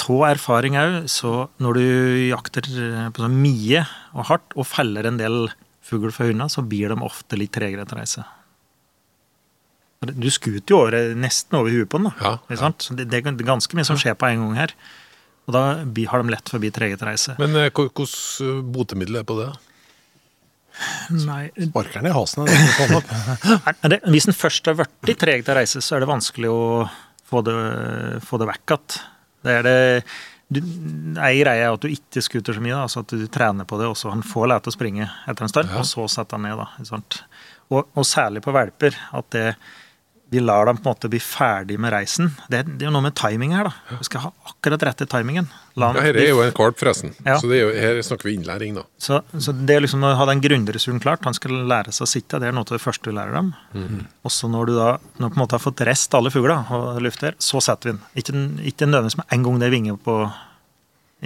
Av 0.00 0.22
erfaring 0.30 0.76
òg, 0.80 0.94
så 1.10 1.48
når 1.62 1.78
du 1.78 1.86
jakter 2.30 2.66
eh, 2.70 3.08
på 3.12 3.24
sånn 3.24 3.38
mye 3.42 3.84
og 4.14 4.28
hardt, 4.30 4.54
og 4.56 4.68
feller 4.68 5.08
en 5.08 5.20
del 5.20 5.50
fugl 5.84 6.12
for 6.14 6.30
hunder, 6.30 6.50
så 6.52 6.64
blir 6.66 6.92
de 6.92 6.98
ofte 7.04 7.38
litt 7.38 7.52
tregere 7.54 7.86
til 7.88 7.98
å 7.98 8.00
reise. 8.00 8.24
Du 10.00 10.30
skuter 10.32 10.72
jo 10.72 10.78
over, 10.80 11.14
nesten 11.18 11.58
over 11.58 11.74
huet 11.74 11.90
på 11.92 12.00
den, 12.00 12.08
da. 12.08 12.14
Ja, 12.24 12.32
Ikke 12.48 12.62
sant? 12.62 12.86
Så 12.86 12.96
Det, 12.96 13.10
det 13.10 13.20
er 13.20 13.34
ganske 13.44 13.76
mye 13.76 13.84
som 13.84 13.98
skjer 14.00 14.16
på 14.16 14.30
en 14.30 14.46
gang 14.46 14.54
her. 14.62 14.72
Og 15.48 15.56
da 15.56 15.64
har 15.82 16.22
de 16.22 16.32
lett 16.32 16.48
for 16.48 16.56
å 16.56 16.62
bli 16.62 16.70
trege 16.72 16.96
til 16.96 17.04
å 17.04 17.10
reise. 17.10 17.34
Men 17.40 17.58
hvordan 17.74 18.70
botemiddel 18.72 19.20
er 19.20 19.26
på 19.28 19.36
det? 19.40 19.50
Nei, 21.12 21.50
Sparker 21.66 22.00
den 22.00 22.08
i 22.08 22.14
hasen. 22.14 22.46
Er 22.48 23.96
hvis 24.14 24.28
den 24.30 24.36
først 24.36 24.70
har 24.70 24.78
blitt 24.78 25.20
treg 25.20 25.44
til 25.44 25.52
å 25.52 25.58
reise, 25.58 25.82
så 25.84 25.96
er 25.96 26.04
det 26.04 26.08
vanskelig 26.10 26.52
å 26.52 26.62
få 27.28 27.42
det, 27.44 27.56
få 28.26 28.40
det 28.40 28.48
vekk 28.54 28.76
igjen. 28.76 29.00
Det 29.44 29.56
er 29.58 29.62
det 29.66 29.76
du, 30.50 30.58
Ei 31.22 31.36
greie 31.38 31.62
er 31.62 31.70
at 31.70 31.82
du 31.84 31.86
ikke 31.88 32.22
skuter 32.26 32.56
så 32.56 32.62
mye, 32.64 32.74
da, 32.74 32.88
så 32.90 33.04
at 33.04 33.12
du 33.14 33.26
trener 33.30 33.64
på 33.70 33.78
det, 33.78 33.86
og 33.86 33.96
så 33.96 34.10
han 34.10 34.22
får 34.26 34.48
lære 34.50 34.64
til 34.66 34.72
å 34.72 34.74
springe 34.74 35.04
etter 35.30 35.46
en 35.46 35.52
stund, 35.52 35.70
Ja. 35.70 35.78
og 35.78 35.86
så 35.86 36.08
setter 36.10 36.36
han 36.40 36.42
ned. 36.48 36.58
da? 36.58 36.96
Og, 37.70 37.86
og 37.94 38.04
særlig 38.04 38.42
på 38.42 38.50
valper, 38.56 38.96
at 39.14 39.30
det, 39.30 39.44
vi 40.30 40.40
lar 40.40 40.66
dem 40.66 40.76
på 40.78 40.86
en 40.86 40.94
måte 40.94 41.08
bli 41.10 41.18
ferdig 41.18 41.74
med 41.82 41.90
reisen. 41.90 42.28
Det, 42.46 42.60
det 42.68 42.84
er 42.84 42.88
jo 42.88 42.92
noe 42.94 43.02
med 43.08 43.16
timing 43.18 43.50
her, 43.56 43.66
da. 43.66 43.96
Du 43.98 44.06
skal 44.06 44.22
ha 44.28 44.30
akkurat 44.46 44.84
rette 44.86 45.06
timingen. 45.10 45.48
La 45.80 45.88
Ja, 45.96 46.04
her 46.06 46.18
er 46.22 46.28
jo 46.28 46.42
en 46.44 46.52
karp, 46.54 46.76
forresten. 46.78 47.16
Ja. 47.26 47.34
Så 47.42 47.50
det 47.50 47.58
jo, 47.58 47.72
her 47.74 47.98
snakker 48.06 48.28
vi 48.28 48.36
innlæring, 48.38 48.76
da. 48.78 48.84
så, 49.02 49.18
så 49.34 49.54
det 49.56 49.74
er 49.74 49.82
liksom 49.82 50.06
å 50.06 50.12
ha 50.14 50.26
den 50.30 50.42
grunnressursen 50.44 51.02
klart. 51.02 51.26
Han 51.26 51.34
skal 51.34 51.56
lære 51.70 51.90
seg 51.96 52.06
å 52.06 52.10
sitte, 52.12 52.38
det 52.38 52.46
er 52.50 52.54
noe 52.54 52.62
av 52.68 52.76
det 52.78 52.82
første 52.84 53.10
du 53.10 53.16
lærer 53.16 53.34
dem. 53.40 53.50
Og 54.22 54.34
så 54.34 54.50
når 54.52 54.70
du 54.70 54.76
da 54.78 54.92
når 55.18 55.34
på 55.34 55.40
en 55.40 55.42
måte 55.42 55.58
har 55.58 55.64
fått 55.64 55.82
rest 55.90 56.14
alle 56.14 56.30
fugler 56.30 56.70
og 56.78 57.02
lufter, 57.02 57.34
så 57.42 57.62
setter 57.66 57.90
vi 57.90 57.96
den. 57.96 58.00
Ikke, 58.22 58.44
ikke 58.70 58.90
nødvendigvis 58.90 59.18
med 59.22 59.34
en 59.34 59.48
gang 59.48 59.58
det 59.58 59.68
er 59.70 59.74
vinger, 59.74 59.98
på, 60.06 60.16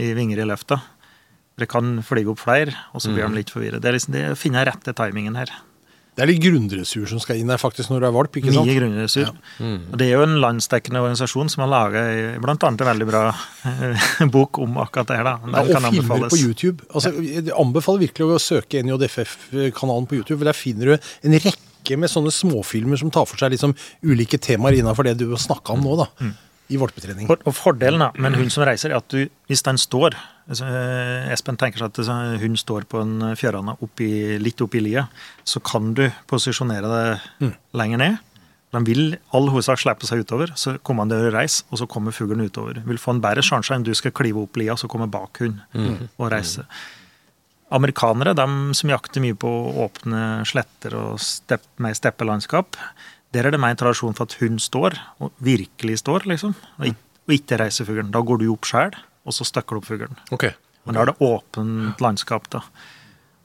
i 0.01 0.11
vinger 0.17 0.41
i 0.41 0.49
løfta. 0.49 0.81
Det 1.61 1.69
kan 1.71 1.99
flyge 2.03 2.33
opp 2.33 2.41
flere, 2.43 2.73
og 2.97 3.05
så 3.05 3.13
blir 3.13 3.29
de 3.29 3.37
litt 3.37 3.53
forvirret. 3.53 3.85
Det 3.85 3.93
er 3.93 3.99
liksom 4.01 4.17
det 4.17 4.25
å 4.33 4.39
finne 4.39 4.65
rette 4.67 4.97
timingen 4.97 5.37
her. 5.39 5.53
Det 6.15 6.23
er 6.23 6.29
litt 6.31 6.43
grunnressurs 6.45 7.11
som 7.11 7.19
skal 7.19 7.41
inn 7.41 7.49
her 7.51 7.59
faktisk 7.59 7.91
når 7.91 8.05
du 8.05 8.07
er 8.07 8.13
valp. 8.15 8.37
ikke 8.39 8.53
sant? 8.55 8.69
Mye 8.69 8.77
grunnressur. 8.79 9.33
Og 9.67 9.97
det 9.99 10.07
er 10.07 10.13
jo 10.15 10.23
en 10.29 10.37
landsdekkende 10.45 11.01
organisasjon 11.03 11.51
som 11.51 11.65
har 11.65 11.73
laget 11.73 12.37
bl.a. 12.45 12.55
en 12.69 12.79
veldig 12.87 13.09
bra 13.09 13.23
eh, 13.67 14.07
bok 14.37 14.61
om 14.63 14.79
akkurat 14.85 15.11
det 15.11 15.19
her. 15.19 15.27
da. 15.27 15.35
Den 15.43 15.57
Ja, 15.59 15.65
og 15.65 15.73
kan 15.75 15.89
filmer 15.91 16.15
anbefales. 16.15 16.31
på 16.31 16.39
YouTube. 16.45 16.87
Altså, 16.95 17.11
jeg 17.19 17.51
anbefaler 17.59 18.05
virkelig 18.07 18.29
å 18.31 18.39
søke 18.43 18.83
NJFF-kanalen 18.87 20.07
på 20.11 20.21
YouTube, 20.21 20.39
for 20.39 20.47
der 20.53 20.59
finner 20.59 20.93
du 20.93 20.95
en 21.27 21.39
rekke 21.49 21.99
med 22.01 22.09
sånne 22.13 22.31
småfilmer 22.33 22.97
som 23.03 23.11
tar 23.13 23.27
for 23.29 23.41
seg 23.43 23.53
liksom 23.57 23.75
ulike 24.07 24.39
temaer 24.41 24.79
innenfor 24.79 25.05
det 25.11 25.19
du 25.21 25.27
snakka 25.37 25.75
om 25.75 25.83
nå, 25.85 25.99
da. 26.05 26.07
Mm. 26.23 26.35
I 26.73 26.79
valpetrening. 26.81 27.29
For, 27.29 27.41
og 27.45 27.57
Fordelen 27.57 28.01
da, 28.01 28.11
med 28.17 28.33
en 28.33 28.39
hund 28.41 28.53
som 28.55 28.65
reiser, 28.65 28.95
er 28.95 29.03
at 29.03 29.09
du, 29.13 29.27
hvis 29.51 29.65
den 29.67 29.77
står 29.81 30.17
altså, 30.17 30.69
eh, 30.69 31.33
Espen 31.35 31.59
tenker 31.61 31.83
seg 31.83 31.93
at 31.93 32.01
hun 32.09 32.39
hund 32.41 32.61
står 32.61 32.87
på 32.89 33.03
en 33.05 33.35
fjørane 33.37 33.77
litt 34.41 34.65
oppi 34.65 34.81
lia, 34.81 35.07
så 35.45 35.61
kan 35.61 35.93
du 35.97 36.07
posisjonere 36.31 36.89
det 36.95 37.53
lenger 37.77 38.01
ned. 38.01 38.23
Den 38.75 38.87
vil 38.89 39.15
all 39.37 39.53
hovedsak 39.53 39.79
slippe 39.79 40.09
seg 40.09 40.25
utover, 40.25 40.51
så 40.59 40.79
kommer 40.83 41.05
han 41.05 41.13
til 41.13 41.29
å 41.29 41.35
reise, 41.37 41.63
og 41.71 41.79
så 41.79 41.87
kommer 41.91 42.17
fuglen 42.17 42.43
utover. 42.49 42.81
Vil 42.89 42.99
få 42.99 43.15
en 43.15 43.23
bedre 43.23 43.45
sjanse 43.45 43.75
enn 43.77 43.87
du 43.87 43.93
skal 43.95 44.15
klive 44.17 44.43
opp 44.43 44.59
lia, 44.59 44.75
så 44.81 44.91
kommer 44.91 45.11
bak 45.13 45.45
hund 45.45 45.61
og 45.77 46.31
reise. 46.33 46.65
Amerikanere, 47.75 48.35
de 48.37 48.75
som 48.77 48.91
jakter 48.91 49.23
mye 49.25 49.37
på 49.39 49.51
åpne 49.85 50.45
sletter 50.47 50.95
og 50.99 51.23
stepp, 51.23 51.65
mer 51.83 51.95
steppelandskap, 51.97 52.77
der 53.35 53.49
er 53.49 53.55
det 53.55 53.61
mer 53.63 53.75
tradisjon 53.79 54.15
for 54.17 54.29
at 54.29 54.37
hun 54.41 54.61
står, 54.63 54.97
og 55.23 55.35
virkelig 55.43 56.01
står, 56.05 56.29
liksom, 56.31 56.55
og, 56.79 56.87
ik 56.93 57.01
og 57.25 57.35
ikke 57.39 57.59
reiser 57.61 57.89
fuglen. 57.89 58.13
Da 58.13 58.21
går 58.21 58.43
du 58.43 58.51
opp 58.53 58.69
sjøl, 58.69 58.95
og 59.25 59.33
så 59.37 59.47
støkker 59.49 59.77
du 59.77 59.81
opp 59.81 59.89
fuglen. 59.89 60.19
Okay. 60.35 60.53
Men 60.85 60.97
da 60.97 61.05
er 61.05 61.11
det 61.13 61.25
åpent 61.25 62.03
landskap, 62.05 62.51
da. 62.53 62.61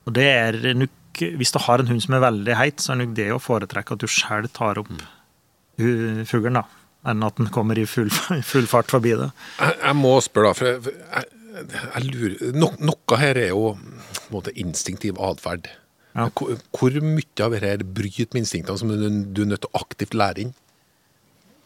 Og 0.08 0.16
det 0.16 0.26
er 0.28 0.58
nok 0.76 0.96
Hvis 1.20 1.50
du 1.52 1.58
har 1.58 1.82
en 1.82 1.88
hund 1.90 2.00
som 2.00 2.14
er 2.14 2.22
veldig 2.22 2.54
heit, 2.54 2.80
så 2.80 2.92
er 2.92 3.00
nok 3.00 3.16
det 3.18 3.26
å 3.34 3.40
foretrekke 3.42 3.96
at 3.96 4.00
du 4.00 4.06
sjøl 4.08 4.46
tar 4.54 4.78
opp 4.78 4.92
mm. 4.94 6.22
fuglen, 6.30 6.60
da. 6.60 6.62
Enn 7.10 7.24
at 7.26 7.36
den 7.36 7.50
kommer 7.52 7.76
i 7.76 7.84
full, 7.88 8.08
full 8.52 8.68
fart 8.70 8.92
forbi 8.94 9.16
det. 9.18 9.26
Jeg, 9.58 9.74
jeg 9.82 9.98
må 9.98 10.14
spørre, 10.22 10.52
da, 10.52 10.56
for 10.56 10.70
jeg, 10.70 10.94
jeg, 11.10 11.66
jeg 11.82 12.06
lurer 12.06 12.54
no, 12.56 12.70
Noe 12.78 13.18
her 13.20 13.40
er 13.42 13.50
jo 13.50 13.72
på 13.74 14.28
en 14.28 14.36
måte 14.36 14.54
instinktiv 14.62 15.18
atferd. 15.18 15.66
Ja. 16.16 16.26
Hvor, 16.34 16.56
hvor 16.74 16.96
mye 17.04 17.44
av 17.44 17.54
dette 17.54 17.86
bryter 17.86 18.32
med 18.34 18.42
instinktene 18.42 18.80
som 18.80 18.90
du, 18.90 19.06
du 19.30 19.44
er 19.44 19.52
nødt 19.52 19.62
til 19.64 19.70
å 19.70 19.82
aktivt 19.84 20.16
lære 20.18 20.46
inn? 20.46 20.56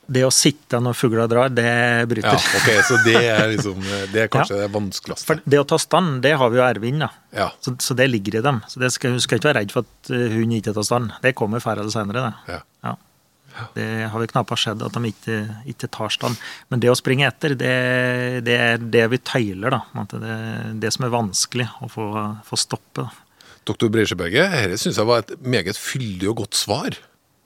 Det 0.05 0.21
å 0.27 0.33
sitte 0.35 0.79
når 0.85 0.97
fugla 0.99 1.25
drar, 1.31 1.53
det 1.53 1.65
bryter. 2.11 2.37
Ja, 2.37 2.59
ok, 2.59 2.69
Så 2.85 2.99
det 3.07 3.15
er 3.23 3.47
liksom 3.55 3.81
Det 4.13 4.27
er 4.27 4.29
kanskje 4.33 4.61
det 4.61 4.69
vanskeligste. 4.75 5.29
For 5.31 5.41
det 5.49 5.63
å 5.63 5.67
ta 5.69 5.79
stand, 5.81 6.19
det 6.27 6.35
har 6.41 6.53
vi 6.53 6.61
jo 6.61 6.67
arvet. 6.67 7.07
Ja. 7.33 7.49
Så, 7.65 7.77
så 7.81 7.97
det 7.97 8.11
ligger 8.13 8.39
i 8.41 8.45
dem. 8.45 8.61
Så 8.69 8.83
det 8.83 8.93
skal, 8.93 9.17
du 9.17 9.25
skal 9.25 9.41
ikke 9.41 9.53
være 9.53 9.63
redd 9.63 9.73
for 9.75 9.89
at 9.89 10.13
eh, 10.13 10.37
hun 10.37 10.53
ikke 10.59 10.77
tar 10.77 10.87
stand. 10.87 11.17
Det 11.25 11.35
kommer 11.39 11.65
før 11.65 11.81
eller 11.81 11.95
senere, 11.95 12.29
det. 12.29 12.55
Ja. 12.57 12.61
Ja. 12.85 12.97
Det 13.75 13.87
har 14.11 14.19
vi 14.19 14.27
knapt 14.27 14.59
sett, 14.59 14.81
at 14.83 14.97
de 14.99 15.11
ikke, 15.13 15.41
ikke 15.71 15.89
tar 15.95 16.13
stand. 16.13 16.39
Men 16.69 16.83
det 16.83 16.91
å 16.91 16.97
springe 16.99 17.29
etter, 17.31 17.55
det, 17.57 17.75
det 18.45 18.57
er 18.59 18.83
det 18.83 19.05
vi 19.13 19.21
tøyler, 19.23 19.77
da. 19.79 20.05
Det 20.11 20.39
det 20.83 20.91
som 20.93 21.07
er 21.07 21.15
vanskelig 21.15 21.69
å 21.81 21.89
få, 21.89 22.09
få 22.45 22.59
stoppe. 22.59 23.07
da. 23.07 23.24
Doktor 23.69 23.91
Breisjøberget, 23.93 24.55
dette 24.65 24.81
syns 24.83 25.01
jeg 25.01 25.09
var 25.09 25.25
et 25.25 25.35
meget 25.41 25.79
fyldig 25.79 26.31
og 26.33 26.43
godt 26.45 26.59
svar. 26.59 26.97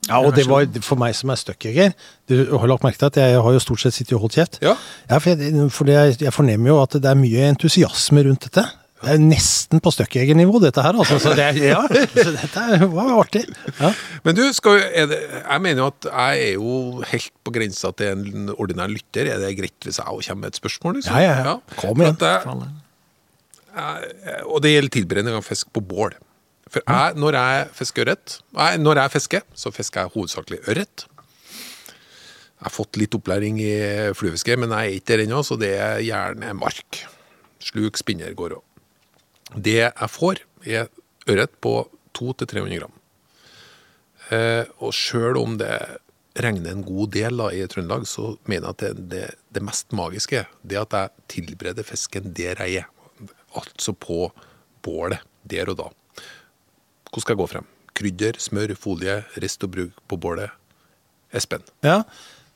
Ja, 0.09 0.23
og 0.25 0.33
det 0.37 0.47
var 0.49 0.65
for 0.87 1.01
meg 1.01 1.17
som 1.17 1.33
er 1.33 1.39
støkkjeger. 1.41 1.95
Du 2.31 2.35
har 2.57 2.71
lagt 2.71 2.85
merke 2.87 3.01
til 3.01 3.11
at 3.11 3.19
jeg 3.21 3.41
har 3.45 3.57
jo 3.57 3.61
stort 3.61 3.83
sett 3.83 3.97
sittet 3.97 4.17
og 4.17 4.25
holdt 4.25 4.39
kjeft. 4.39 4.61
Ja. 4.65 4.75
for 5.19 5.35
jeg, 5.35 5.71
for 5.75 5.91
jeg, 5.93 6.17
jeg 6.23 6.33
fornemmer 6.33 6.73
jo 6.73 6.79
at 6.81 6.97
det 6.97 7.11
er 7.11 7.19
mye 7.19 7.49
entusiasme 7.53 8.25
rundt 8.25 8.47
dette. 8.49 8.65
Det 8.99 9.13
er 9.15 9.21
nesten 9.23 9.83
på 9.83 9.93
støkkjegernivå, 9.95 10.59
dette 10.65 10.83
her. 10.83 10.97
Altså. 10.99 11.21
Så, 11.23 11.35
det 11.39 11.53
ja, 11.61 11.85
så 12.17 12.33
dette 12.35 12.89
var 12.91 13.13
artig. 13.21 13.45
Ja. 13.79 13.93
Men 14.25 14.35
du, 14.35 14.43
skal, 14.57 14.81
det, 15.13 15.21
jeg 15.37 15.63
mener 15.63 15.85
jo 15.85 15.93
at 15.93 16.09
jeg 16.09 16.49
er 16.49 16.57
jo 16.57 17.05
helt 17.13 17.31
på 17.47 17.55
grensa 17.55 17.93
til 18.01 18.17
en 18.17 18.51
ordinær 18.57 18.91
lytter. 18.91 19.31
Er 19.37 19.45
det 19.45 19.55
greit 19.61 19.87
hvis 19.87 20.01
jeg 20.01 20.09
òg 20.09 20.25
kommer 20.27 20.49
med 20.49 20.57
et 20.57 20.59
spørsmål? 20.65 20.99
Liksom? 20.99 21.15
Ja, 21.15 21.31
ja, 21.31 21.53
ja. 21.53 21.79
Kom 21.79 22.03
igjen. 22.03 22.19
Jeg- 23.79 24.43
og 24.47 24.63
det 24.63 24.73
gjelder 24.75 24.95
tilberedning 24.97 25.37
av 25.39 25.47
fisk 25.47 25.71
på 25.73 25.83
bål. 25.85 26.17
For 26.69 26.83
jeg, 26.85 27.17
når 27.17 27.33
jeg 27.39 27.69
fisker 27.79 28.05
ørret 28.05 28.35
Nei, 28.53 28.77
når 28.77 29.01
jeg 29.01 29.13
fisker, 29.15 29.45
så 29.57 29.73
fisker 29.73 30.03
jeg 30.05 30.13
hovedsakelig 30.13 30.59
ørret. 30.69 31.07
Jeg 32.59 32.67
har 32.67 32.75
fått 32.75 32.99
litt 32.99 33.15
opplæring 33.15 33.61
i 33.63 33.73
fluefiske, 34.19 34.57
men 34.59 34.75
jeg 34.75 34.79
er 34.91 34.97
ikke 34.99 35.13
der 35.15 35.23
ennå, 35.25 35.45
så 35.47 35.57
det 35.61 35.71
er 35.79 36.03
gjerne 36.03 36.53
mark. 36.59 37.05
Sluk, 37.63 37.97
spinner 37.97 38.35
går 38.35 38.57
òg. 38.59 38.65
Det 39.55 39.77
jeg 39.79 40.11
får, 40.11 40.43
er 40.67 40.89
ørret 41.31 41.55
på 41.63 41.89
200-300 42.19 42.81
gram. 42.81 42.93
Eh, 44.35 44.65
og 44.83 44.93
sjøl 44.93 45.39
om 45.41 45.57
det 45.61 45.71
regner 46.39 46.75
en 46.75 46.85
god 46.85 47.13
del 47.15 47.39
da, 47.41 47.49
i 47.55 47.65
Trøndelag, 47.71 48.05
så 48.11 48.35
mener 48.51 48.69
jeg 48.69 48.75
at 48.75 48.83
det, 48.83 49.09
det, 49.15 49.25
det 49.55 49.63
mest 49.65 49.95
magiske 49.97 50.45
det 50.63 50.77
er 50.77 50.85
at 50.85 50.97
jeg 50.99 51.27
tilbereder 51.35 51.87
fisken 51.87 52.33
der 52.37 52.61
jeg 52.67 52.83
er. 52.83 52.91
Altså 53.57 53.95
på 53.97 54.29
bålet, 54.85 55.23
der 55.49 55.71
og 55.73 55.79
da. 55.81 55.89
Hvordan 57.09 57.25
skal 57.25 57.35
jeg 57.35 57.41
gå 57.41 57.51
frem? 57.55 57.69
Krydder, 57.99 58.39
smør, 58.39 58.75
folie, 58.79 59.23
rist 59.43 59.65
og 59.65 59.73
bruk 59.75 60.03
på 60.09 60.19
bålet. 60.21 60.53
Espen. 61.35 61.65
Ja. 61.85 62.03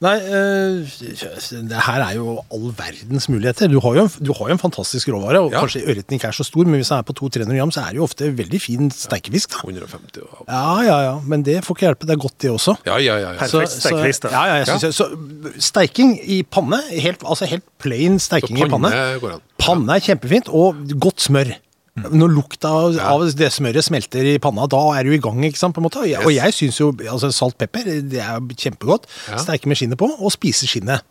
Nei, 0.02 0.16
eh, 0.18 1.60
det 1.70 1.78
her 1.86 2.02
er 2.02 2.14
jo 2.16 2.32
all 2.50 2.72
verdens 2.74 3.28
muligheter. 3.30 3.68
Du 3.70 3.78
har 3.84 3.94
jo, 3.94 4.02
en- 4.08 4.24
du 4.26 4.32
har 4.34 4.48
jo 4.48 4.52
en 4.56 4.58
fantastisk 4.58 5.08
råvare, 5.14 5.38
og 5.44 5.52
Ja. 5.52 5.60
kanskje 5.62 5.84
ørreten 5.86 6.16
ikke 6.18 6.26
er 6.26 6.32
så 6.34 6.44
stor, 6.44 6.64
men 6.66 6.80
hvis 6.80 6.88
den 6.88 6.98
er 6.98 7.02
på 7.06 7.14
200-300 7.14 7.54
gram, 7.56 7.70
så 7.70 7.82
er 7.86 7.90
det 7.90 7.96
jo 8.00 8.02
ofte 8.02 8.26
veldig 8.36 8.60
fin 8.60 8.90
steikefisk. 8.90 9.50
da. 9.50 9.58
150 9.62 10.22
og 10.22 10.44
Ja, 10.48 10.80
ja, 10.82 10.98
ja, 11.12 11.20
men 11.24 11.42
det 11.44 11.62
får 11.64 11.76
ikke 11.76 11.86
hjelpe. 11.86 12.06
Det 12.06 12.10
er 12.10 12.20
godt, 12.20 12.38
det 12.38 12.50
også. 12.50 12.76
Ja, 12.84 12.96
ja, 12.98 13.16
ja. 13.16 13.32
ja. 13.32 13.38
Perfekt 13.38 13.70
steikefisk, 13.78 14.22
da. 14.22 14.28
ja, 14.30 14.44
ja, 14.46 14.54
jeg 14.64 14.66
synes 14.66 14.82
Ja. 14.82 14.88
jeg- 14.88 14.94
så 14.94 15.60
steiking 15.60 16.18
i 16.28 16.42
panne, 16.42 16.82
helt, 17.00 17.22
altså 17.24 17.46
helt 17.46 17.62
plain 17.78 18.18
steiking 18.18 18.58
i 18.58 18.68
panne. 18.68 18.90
går 19.20 19.32
an. 19.34 19.40
Panne 19.58 19.88
er 19.94 20.00
kjempefint, 20.00 20.48
og 20.52 20.74
godt 20.98 21.20
smør. 21.20 21.54
Når 21.92 22.30
lukta 22.32 22.70
av, 22.72 22.94
av 23.04 23.22
det 23.36 23.50
smøret 23.52 23.84
smelter 23.84 24.24
i 24.30 24.38
panna, 24.40 24.64
da 24.70 24.80
er 24.96 25.04
du 25.04 25.12
i 25.12 25.20
gang. 25.20 25.42
ikke 25.44 25.60
sant, 25.60 25.76
på 25.76 25.82
en 25.82 25.86
måte. 25.90 26.00
Og 26.00 26.08
jeg, 26.08 26.22
yes. 26.24 26.38
jeg 26.38 26.56
syns 26.56 26.80
jo 26.80 26.92
altså, 27.04 27.28
salt 27.36 27.58
pepper 27.60 27.90
det 28.08 28.22
er 28.24 28.38
kjempegodt. 28.40 29.08
Ja. 29.28 29.40
Sterke 29.42 29.68
med 29.68 29.76
skinnet 29.76 30.00
på, 30.00 30.08
og 30.08 30.32
spise 30.32 30.68
skinnet. 30.70 31.04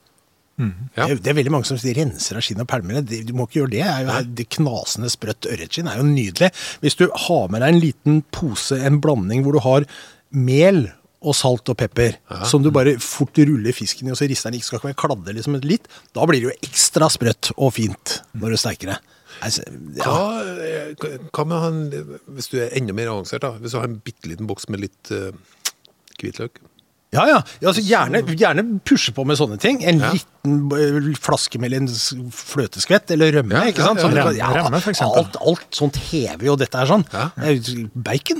Ja. 0.62 1.08
Det, 1.08 1.22
det 1.24 1.32
er 1.32 1.38
veldig 1.38 1.54
mange 1.54 1.70
som 1.70 1.80
renser 1.80 2.38
av 2.38 2.46
skinnet 2.46 2.66
og 2.66 2.72
pælmer 2.72 3.02
det. 3.02 3.22
Du 3.28 3.34
må 3.38 3.48
ikke 3.48 3.62
gjøre 3.62 3.74
det. 3.74 3.84
er 3.88 4.06
jo, 4.06 4.18
det 4.38 4.48
knasende 4.58 5.12
sprøtt 5.14 5.50
ørretskinn 5.50 5.90
er 5.90 6.02
jo 6.02 6.08
nydelig. 6.08 6.52
Hvis 6.84 6.98
du 7.00 7.08
har 7.28 7.54
med 7.54 7.64
deg 7.64 7.76
en 7.76 7.84
liten 7.84 8.24
pose, 8.34 8.78
en 8.78 9.00
blanding 9.04 9.46
hvor 9.46 9.58
du 9.58 9.62
har 9.66 9.88
mel 10.32 10.88
og 11.22 11.38
salt 11.38 11.70
og 11.70 11.78
pepper, 11.78 12.16
som 12.50 12.64
du 12.66 12.72
bare 12.74 12.96
fort 13.02 13.38
ruller 13.38 13.76
fisken 13.78 14.10
i, 14.10 14.14
og 14.14 14.18
så 14.18 14.26
rister 14.30 14.50
den 14.50 14.58
ikke 14.58 14.72
skal 14.72 14.80
ikke 14.80 14.90
være 14.90 15.02
kladde 15.04 15.36
liksom 15.38 15.60
litt, 15.62 15.86
da 16.18 16.26
blir 16.26 16.42
det 16.42 16.50
jo 16.50 16.70
ekstra 16.72 17.12
sprøtt 17.14 17.52
og 17.58 17.76
fint 17.76 18.16
når 18.34 18.56
du 18.56 18.62
steiker 18.64 18.96
det. 18.96 18.98
Altså, 19.42 19.64
ja. 19.98 20.06
Hva, 20.06 20.42
eh, 20.66 21.22
hva 21.34 21.46
med 21.50 21.64
han, 21.64 21.80
hvis 22.38 22.52
du 22.52 22.60
er 22.62 22.76
enda 22.78 22.94
mer 22.94 23.10
avansert, 23.14 23.42
da? 23.46 23.56
Hvis 23.62 23.74
du 23.74 23.80
har 23.80 23.88
en 23.90 23.98
bitte 24.06 24.30
liten 24.30 24.50
boks 24.50 24.68
med 24.70 24.84
litt 24.84 25.12
uh, 25.16 25.32
hvitløk? 26.22 26.62
Ja, 27.12 27.26
ja. 27.28 27.40
altså, 27.68 27.82
gjerne, 27.84 28.22
gjerne 28.40 28.64
pushe 28.88 29.12
på 29.12 29.26
med 29.28 29.36
sånne 29.40 29.58
ting. 29.60 29.82
En 29.84 30.00
Ja. 30.00 30.14
liten 30.16 30.54
eh, 30.78 31.10
flaske 31.20 31.60
med 31.60 31.74
en 31.76 31.90
fløteskvett 32.32 33.12
eller 33.12 33.34
rømme. 33.40 33.58
Ja, 33.58 33.66
ikke 33.74 33.84
sant? 33.84 34.00
Sånn, 34.00 34.16
Rømme, 34.16 34.80
alt, 35.10 35.36
alt 35.42 35.68
sånt 35.76 36.00
hever 36.12 36.48
jo 36.48 36.56
dette 36.56 36.86
sånn. 36.88 37.04
Er 37.12 37.58
jo 37.58 37.90
Bacon. 37.96 38.40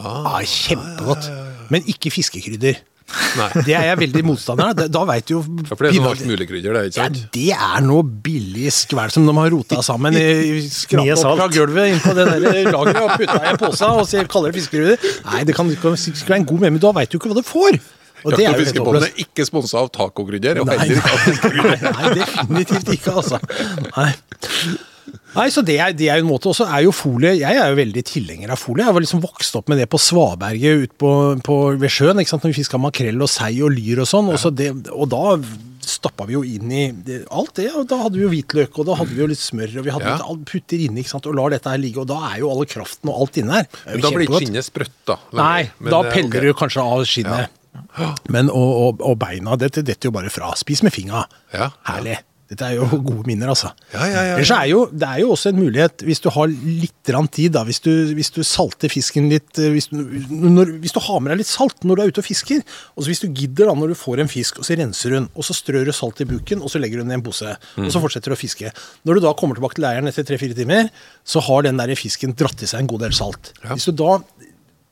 Ah, 0.00 0.40
kjempegodt. 0.40 1.28
Men 1.70 1.84
ikke 1.90 2.10
fiskekrydder. 2.14 2.80
Nei. 3.36 3.48
Det 3.66 3.74
er 3.76 3.84
jeg 3.90 3.98
veldig 4.00 4.22
motstander 4.26 4.70
av. 4.72 4.78
Da- 4.90 5.04
veit 5.04 5.26
du 5.28 5.34
jo 5.34 5.40
Ja, 5.44 5.74
for 5.76 5.84
det 5.84 5.90
er 5.90 5.98
sånn 6.00 6.06
alt 6.08 6.22
mulig 6.26 6.46
krydder, 6.48 6.72
det, 6.78 6.84
ikke 6.90 7.02
Ja, 7.02 7.08
det 7.36 7.50
er 7.52 7.80
noe 7.84 8.02
billig 8.02 8.70
skvæl 8.72 9.12
som 9.12 9.26
de 9.28 9.34
har 9.36 9.50
rota 9.52 9.82
sammen. 9.84 10.14
i- 10.16 10.62
Skrapt 10.68 11.24
opp 11.24 11.36
fra 11.38 11.48
gulvet 11.52 11.92
inn 11.92 12.00
på 12.00 12.14
det 12.16 12.24
der 12.30 12.40
lageret 12.72 13.02
og 13.02 13.18
putta 13.18 13.36
i 13.42 13.50
en 13.52 13.58
pose 13.60 13.82
og 13.90 14.06
så 14.08 14.24
kaller 14.26 14.52
det 14.52 14.62
fiskekrydder. 14.62 14.98
Nei, 15.32 15.44
det 15.44 15.54
kan 15.54 15.68
ikke 15.70 15.92
være 15.92 16.36
en 16.40 16.44
god 16.48 16.60
med, 16.64 16.72
men 16.72 16.80
da 16.80 16.92
veit 16.92 17.10
du 17.10 17.18
ikke 17.18 17.28
hva 17.28 17.36
du 17.36 17.42
får. 17.42 17.78
Og 18.24 18.32
Jakt- 18.32 18.40
er 18.40 18.54
og 18.54 18.60
fiskebåten 18.64 19.02
er 19.04 19.20
ikke 19.20 19.44
sponsa 19.44 19.76
av 19.84 19.90
tacokrydder. 19.92 20.60
og 20.62 20.66
Nei, 20.66 20.78
heller 20.78 20.96
ikke 20.96 21.12
av 21.12 21.18
fiskekrydder. 21.28 21.82
nei, 21.82 21.92
nei, 21.92 22.14
definitivt 22.24 22.88
ikke, 22.96 23.12
altså. 23.20 23.38
Nei. 23.96 24.14
Nei, 25.34 25.48
så 25.50 25.64
det 25.66 25.76
er, 25.82 25.92
det 25.96 26.08
er 26.12 26.22
en 26.22 26.28
måte 26.28 26.50
også, 26.52 26.66
er 26.70 26.84
jo 26.86 26.94
folie, 26.94 27.34
Jeg 27.40 27.58
er 27.58 27.72
jo 27.72 27.78
veldig 27.80 28.04
tilhenger 28.06 28.54
av 28.54 28.60
folie. 28.60 28.86
Jeg 28.86 28.96
var 28.96 29.04
liksom 29.04 29.22
vokst 29.24 29.56
opp 29.58 29.70
med 29.72 29.80
det 29.82 29.88
på 29.90 30.00
Svaberget 30.00 30.84
ut 30.84 30.96
på, 31.00 31.12
på, 31.44 31.60
ved 31.80 31.92
sjøen, 31.92 32.20
ikke 32.22 32.34
sant? 32.34 32.46
når 32.46 32.54
vi 32.54 32.60
fiska 32.62 32.80
makrell 32.80 33.22
og 33.24 33.30
sei 33.32 33.54
og 33.64 33.74
lyr 33.74 34.04
og 34.04 34.10
sånn. 34.10 34.30
Og, 34.32 34.38
så 34.40 34.52
det, 34.54 34.70
og 34.94 35.08
da 35.12 35.38
stappa 35.84 36.26
vi 36.28 36.36
jo 36.36 36.42
inn 36.46 36.70
i 36.72 36.84
alt 37.34 37.54
det. 37.58 37.68
og 37.74 37.88
Da 37.90 37.98
hadde 38.04 38.18
vi 38.18 38.24
jo 38.24 38.30
hvitløk, 38.32 38.78
og 38.78 38.88
da 38.88 38.98
hadde 39.00 39.14
vi 39.14 39.22
jo 39.22 39.28
litt 39.30 39.42
smør, 39.42 39.78
og 39.80 39.88
vi 39.88 39.94
hadde 39.94 40.12
Ja. 40.12 40.18
litt 40.20 40.46
putter 40.50 40.84
inni 40.86 41.04
ikke 41.04 41.14
sant? 41.14 41.26
og 41.30 41.36
lar 41.38 41.54
dette 41.54 41.70
her 41.70 41.80
ligge. 41.82 42.00
Og 42.04 42.08
da 42.10 42.20
er 42.30 42.38
jo 42.42 42.50
alle 42.52 42.68
kraften 42.70 43.10
og 43.12 43.24
alt 43.24 43.40
inne 43.42 43.58
her. 43.60 43.68
Er 43.84 43.98
Men 43.98 44.06
da 44.06 44.14
blir 44.14 44.28
ikke 44.28 44.42
skinnet 44.44 44.68
sprøtt, 44.68 44.96
da. 45.06 45.18
Nei, 45.32 45.70
Men, 45.78 45.90
da 45.90 46.02
eh, 46.04 46.12
peller 46.12 46.38
okay. 46.38 46.40
du 46.48 46.60
kanskje 46.62 46.84
av 46.84 47.04
skinnet. 47.08 47.60
Men, 48.30 48.50
og, 48.50 48.70
og, 48.84 49.02
og 49.02 49.18
beina, 49.18 49.56
dette 49.58 49.82
detter 49.82 50.08
jo 50.10 50.14
bare 50.14 50.30
fra. 50.30 50.54
Spis 50.58 50.82
med 50.86 50.94
fingra. 50.94 51.26
Ja. 51.54 51.72
Herlig. 51.90 52.20
Dette 52.50 52.66
er 52.66 52.76
jo 52.76 52.86
gode 53.08 53.24
minner, 53.28 53.50
altså. 53.52 53.70
Ja, 53.94 54.04
ja, 54.04 54.08
ja, 54.12 54.22
ja. 54.28 54.34
Ellers 54.36 54.52
er 54.52 54.68
jo, 54.68 54.82
det 54.92 55.08
er 55.08 55.22
jo 55.22 55.30
også 55.32 55.50
en 55.52 55.60
mulighet, 55.62 56.04
hvis 56.04 56.20
du 56.24 56.28
har 56.34 56.50
litt 56.52 57.12
tid, 57.34 57.54
da, 57.54 57.64
hvis 57.64 57.80
du, 57.84 57.90
hvis 58.16 58.32
du 58.34 58.42
salter 58.44 58.92
fisken 58.92 59.30
litt 59.32 59.60
eh, 59.60 59.72
hvis 59.72 59.88
du, 59.92 59.98
når, 60.30 60.74
hvis 60.82 60.94
du 60.94 61.00
har 61.04 61.22
med 61.22 61.32
deg 61.32 61.42
litt 61.42 61.50
salt 61.50 61.84
når 61.84 61.96
du 61.96 62.04
er 62.04 62.12
ute 62.12 62.24
og 62.24 62.28
fisker, 62.28 62.62
og 62.94 63.04
så 63.04 63.12
hvis 63.12 63.24
du 63.24 63.28
gidder 63.30 63.70
da 63.70 63.76
når 63.78 63.94
du 63.94 63.98
får 63.98 64.22
en 64.22 64.30
fisk, 64.30 64.60
og 64.60 64.68
så 64.68 64.76
renser 64.78 65.16
den, 65.16 65.28
og 65.34 65.48
så 65.48 65.56
strør 65.56 65.88
du 65.88 65.94
salt 65.96 66.20
i 66.24 66.28
buken, 66.28 66.62
og 66.64 66.72
så 66.72 66.82
legger 66.82 67.02
den 67.02 67.12
i 67.12 67.18
en 67.18 67.24
pose, 67.24 67.56
og 67.80 67.92
så 67.92 68.02
fortsetter 68.02 68.32
du 68.32 68.36
å 68.36 68.40
fiske. 68.40 68.72
Når 69.08 69.18
du 69.18 69.26
da 69.26 69.34
kommer 69.38 69.56
tilbake 69.58 69.78
til 69.78 69.86
leiren 69.86 70.10
etter 70.10 70.26
tre-fire 70.28 70.56
timer, 70.56 70.90
så 71.24 71.42
har 71.48 71.64
den 71.66 71.80
der 71.80 71.96
fisken 71.98 72.36
dratt 72.36 72.64
i 72.64 72.68
seg 72.68 72.84
en 72.84 72.90
god 72.92 73.06
del 73.06 73.16
salt. 73.16 73.54
Hvis 73.72 73.88
du 73.88 73.96
da 74.04 74.18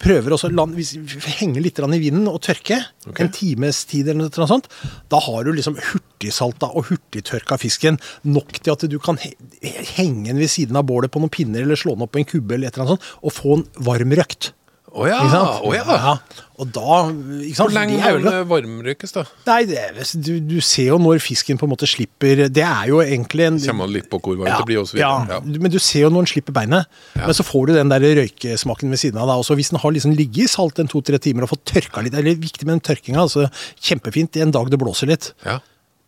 prøver 0.03 0.35
også 0.35 0.51
hvis- 0.75 0.97
henge 1.39 1.63
litt 1.63 1.79
i 1.79 1.99
vinden 1.99 2.29
og 2.29 2.41
tørke, 2.43 2.85
en 3.19 3.31
times 3.31 3.85
tid 3.85 4.09
eller 4.09 4.29
noe 4.29 4.49
sånt, 4.49 4.69
da 5.09 5.21
har 5.21 5.45
du 5.45 5.53
liksom 5.53 5.77
hurtigsalta 5.77 6.71
og 6.75 6.87
hurtigtørka 6.91 7.59
fisken 7.59 7.99
nok 8.25 8.53
til 8.63 8.73
at 8.73 8.89
du 8.91 8.99
kan 8.99 9.19
henge 9.19 10.27
den 10.27 10.39
ved 10.39 10.51
siden 10.51 10.77
av 10.77 10.87
bålet 10.87 11.11
på 11.11 11.21
noen 11.21 11.31
pinner 11.31 11.63
eller 11.63 11.77
slå 11.77 11.95
den 11.95 12.03
opp 12.03 12.13
på 12.13 12.23
en 12.23 12.29
kubbe 12.29 12.55
eller 12.55 12.69
et 12.69 12.77
eller 12.77 12.87
annet 12.87 13.01
sånt, 13.01 13.23
og 13.23 13.33
få 13.33 13.57
den 13.57 13.85
varmrøkt. 13.85 14.53
Å 14.93 15.07
ja, 15.09 15.19
Ikke 15.25 15.33
sant? 15.33 15.63
å 15.65 15.71
ja. 15.73 16.15
Og 16.61 16.69
da 16.69 16.97
ikke 17.09 17.57
sant? 17.57 17.63
Hvor 17.63 17.71
lenge 17.73 17.95
De 17.97 18.01
er 18.05 18.13
jo 18.13 18.19
det. 18.27 18.33
varmrøykes, 18.51 19.15
da? 19.17 19.23
Nei, 19.47 19.63
det 19.71 19.79
er, 19.81 20.01
du, 20.21 20.33
du 20.51 20.59
ser 20.61 20.91
jo 20.91 20.99
når 21.01 21.23
fisken 21.25 21.57
på 21.57 21.65
en 21.65 21.73
måte 21.73 21.89
slipper 21.89 22.43
Det 22.53 22.61
er 22.67 22.91
jo 22.91 22.99
egentlig 23.01 23.47
en 23.49 23.57
Kommer 23.65 23.89
litt 23.89 24.11
på 24.13 24.21
hvor 24.21 24.37
varmt 24.43 24.61
det 24.61 24.67
blir, 24.69 24.83
og 24.83 24.93
ja. 25.01 25.15
Ja. 25.31 25.39
men 25.41 25.73
du 25.73 25.79
ser 25.81 26.05
jo 26.05 26.11
når 26.13 26.27
den 26.27 26.31
slipper 26.35 26.53
beinet. 26.59 26.87
Men 27.17 27.33
så 27.39 27.47
får 27.49 27.71
du 27.71 27.75
den 27.79 27.89
der 27.95 28.05
røykesmaken 28.21 28.93
ved 28.93 29.01
siden 29.01 29.19
av. 29.23 29.31
Da. 29.33 29.39
Også 29.41 29.57
hvis 29.57 29.73
den 29.73 29.81
har 29.81 29.95
liksom 29.97 30.13
ligget 30.19 30.45
i 30.45 30.53
salt 30.53 30.79
en 30.85 30.91
to-tre 30.93 31.17
timer 31.25 31.47
og 31.49 31.55
fått 31.55 31.65
tørka 31.73 32.05
litt, 32.05 32.13
eller 32.21 32.37
viktig 32.37 32.69
med 32.69 32.77
den 32.77 32.85
tørkinga, 32.93 33.25
altså 33.25 33.49
kjempefint 33.81 34.37
i 34.37 34.45
en 34.45 34.53
dag 34.53 34.69
det 34.71 34.81
blåser 34.83 35.09
litt. 35.09 35.31
Ja. 35.49 35.57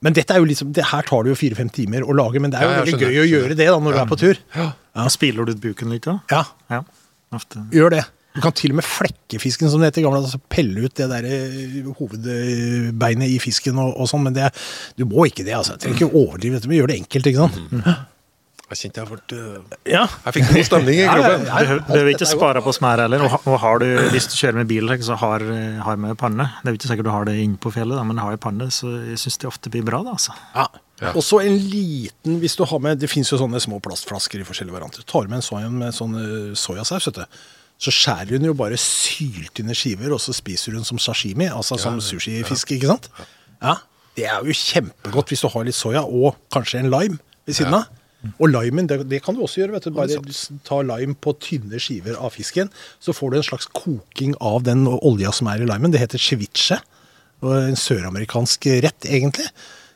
Men 0.04 0.12
dette 0.12 0.36
er 0.36 0.42
jo 0.44 0.50
liksom, 0.50 0.74
det 0.76 0.84
her 0.90 1.06
tar 1.08 1.24
det 1.24 1.32
jo 1.32 1.38
fire-fem 1.40 1.70
timer 1.72 2.04
å 2.04 2.12
lage, 2.12 2.36
men 2.44 2.52
det 2.52 2.60
er 2.60 2.66
jo 2.68 2.68
Ja, 2.68 2.76
jeg 2.76 2.84
veldig 2.84 2.98
skjønner, 3.00 3.14
gøy 3.14 3.16
å 3.16 3.24
skjønner. 3.24 3.40
gjøre 3.48 3.56
det 3.62 3.68
da 3.72 3.78
når 3.80 3.96
du 3.96 4.00
er 4.02 4.10
på 4.12 4.18
tur. 4.20 4.42
Ja. 4.58 5.06
Spiler 5.08 5.48
du 5.48 5.54
ut 5.56 5.62
buken 5.64 5.88
litt 5.96 6.04
da? 6.04 6.18
Ja, 6.30 6.42
Ja. 6.68 6.82
Ofte. 7.34 7.64
gjør 7.72 7.96
det. 7.96 8.04
Du 8.34 8.40
kan 8.42 8.52
til 8.58 8.72
og 8.74 8.80
med 8.80 8.86
flekke 8.88 9.38
fisken, 9.38 9.68
som 9.70 9.78
det 9.82 9.92
heter 9.92 10.02
i 10.02 10.04
gamle 10.08 10.18
dager. 10.18 10.32
Altså 10.32 10.40
pelle 10.50 10.88
ut 10.88 10.94
det 10.98 11.06
der 11.12 11.26
eh, 11.28 11.84
hovedbeinet 12.00 13.30
i 13.30 13.38
fisken 13.42 13.78
og, 13.78 13.92
og 14.00 14.08
sånn, 14.10 14.24
men 14.26 14.34
det, 14.36 14.48
du 14.98 15.04
må 15.06 15.28
ikke 15.30 15.46
det. 15.46 15.54
altså. 15.54 15.76
Du 15.78 15.84
trenger 15.86 16.00
ikke 16.02 16.18
overdrive 16.24 16.58
dette, 16.58 16.70
men 16.70 16.80
gjør 16.80 16.90
det 16.90 16.96
enkelt, 17.04 17.30
ikke 17.30 17.44
sant? 17.46 18.02
Jeg 18.72 18.78
kjente 18.80 19.02
jeg 19.02 19.08
fort, 19.10 19.32
uh, 19.36 19.76
Ja. 19.86 20.02
Jeg 20.24 20.34
fikk 20.38 20.46
god 20.50 20.66
stemning 20.66 20.96
i 20.96 21.02
Ja, 21.04 21.12
ja, 21.14 21.24
kroppen. 21.28 21.46
ja. 21.46 21.58
Du 21.76 21.92
behøver- 21.92 22.14
ikke 22.14 22.26
spare 22.30 22.62
på 22.64 22.72
smør 22.74 23.02
heller. 23.04 23.22
Og, 23.28 23.34
og 23.52 23.58
har 23.62 23.78
du, 23.84 23.86
hvis 24.10 24.26
du 24.32 24.34
kjører 24.40 24.58
med 24.62 24.70
bil, 24.72 24.88
så 25.04 25.18
har, 25.20 25.44
har 25.86 26.00
med 26.00 26.16
panne. 26.18 26.46
Det 26.62 26.72
er 26.72 26.74
jo 26.74 26.80
ikke 26.80 26.90
sikkert 26.90 27.06
du 27.06 27.12
har 27.14 27.28
det 27.28 27.36
inne 27.44 27.60
på 27.60 27.70
fjellet, 27.76 27.94
da, 28.00 28.02
men 28.08 28.18
har 28.18 28.32
jeg 28.34 28.40
panne, 28.42 28.70
så 28.74 28.90
jeg 29.12 29.20
syns 29.20 29.38
det 29.44 29.50
ofte 29.52 29.70
blir 29.70 29.84
bra. 29.86 30.00
da, 30.02 30.16
altså. 30.16 30.34
Ja. 30.56 30.66
Ja. 31.04 31.10
Og 31.12 31.22
så 31.26 31.42
en 31.44 31.58
liten, 31.58 32.38
hvis 32.40 32.54
du 32.56 32.62
har 32.70 32.78
med 32.78 33.00
Det 33.02 33.08
fins 33.10 33.30
jo 33.32 33.36
sånne 33.38 33.58
små 33.60 33.80
plastflasker 33.82 34.40
i 34.40 34.46
forskjellige 34.48 34.74
varianter. 34.78 35.02
Tar 35.10 35.26
med 35.28 35.40
en 35.42 35.44
soya 35.44 35.68
med 35.70 35.92
sånn 35.94 36.14
eh, 36.18 36.52
soyasaus, 36.58 37.06
vet 37.12 37.20
du. 37.22 37.38
Så 37.84 37.92
skjærer 37.92 38.38
hun 38.38 38.46
jo 38.48 38.54
bare 38.56 38.78
syltynne 38.80 39.74
skiver, 39.76 40.14
og 40.16 40.22
så 40.22 40.32
spiser 40.36 40.76
hun 40.78 40.86
som 40.88 41.00
sashimi, 41.02 41.50
altså 41.52 41.76
som 41.80 41.98
sushifisk, 42.00 42.72
ikke 42.76 42.88
sant? 42.94 43.10
Ja. 43.60 43.74
Det 44.14 44.24
er 44.30 44.46
jo 44.46 44.54
kjempegodt 44.54 45.32
hvis 45.32 45.42
du 45.42 45.48
har 45.50 45.66
litt 45.66 45.76
soya, 45.76 46.04
og 46.06 46.38
kanskje 46.54 46.80
en 46.84 46.90
lime 46.92 47.18
ved 47.44 47.58
siden 47.58 47.76
av. 47.80 47.90
Og 48.40 48.48
limen, 48.48 48.86
det, 48.88 49.02
det 49.10 49.18
kan 49.24 49.36
du 49.36 49.42
også 49.44 49.60
gjøre. 49.60 49.74
vet 49.74 49.84
du. 49.84 49.96
Bare 49.98 50.16
tar 50.64 50.86
lime 50.88 51.16
på 51.20 51.34
tynne 51.44 51.80
skiver 51.82 52.16
av 52.16 52.32
fisken, 52.32 52.70
så 53.02 53.12
får 53.12 53.34
du 53.34 53.36
en 53.40 53.48
slags 53.50 53.68
koking 53.76 54.32
av 54.40 54.62
den 54.64 54.86
olja 54.94 55.32
som 55.34 55.50
er 55.52 55.60
i 55.60 55.68
limen. 55.68 55.92
Det 55.92 56.00
heter 56.00 56.22
ceviche. 56.22 56.78
En 57.44 57.76
søramerikansk 57.76 58.70
rett, 58.86 59.04
egentlig. 59.04 59.50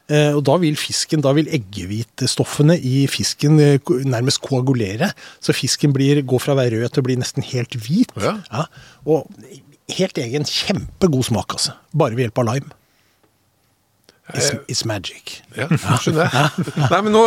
Eh, 0.08 0.32
Og 0.36 0.42
da 0.48 0.54
vil 0.62 0.76
fisken, 0.80 1.20
da 1.24 1.34
vil 1.36 1.48
eggehvitestoffene 1.52 2.78
i 2.80 3.06
fisken 3.12 3.58
eh, 3.60 3.78
nærmest 4.08 4.40
koagulere. 4.40 5.10
Så 5.44 5.52
fisken 5.56 5.92
blir, 5.92 6.22
går 6.24 6.40
fra 6.40 6.54
å 6.56 6.60
være 6.60 6.78
rød 6.80 6.94
til 6.94 7.02
å 7.04 7.08
bli 7.10 7.16
nesten 7.20 7.44
helt 7.44 7.76
hvit. 7.84 8.12
Ja. 8.22 8.64
Og 9.04 9.28
helt 9.98 10.18
egen 10.20 10.44
kjempegod 10.48 11.28
smak, 11.28 11.52
altså. 11.58 11.76
Bare 11.96 12.16
ved 12.16 12.26
hjelp 12.28 12.40
av 12.44 12.48
lime. 12.54 12.74
It's, 14.36 14.50
it's 14.68 14.82
magic. 14.84 15.38
Ja, 15.56 15.64
skjønner 16.02 16.26
jeg. 16.28 16.64
Nei, 16.92 16.98
men 17.06 17.14
nå 17.14 17.22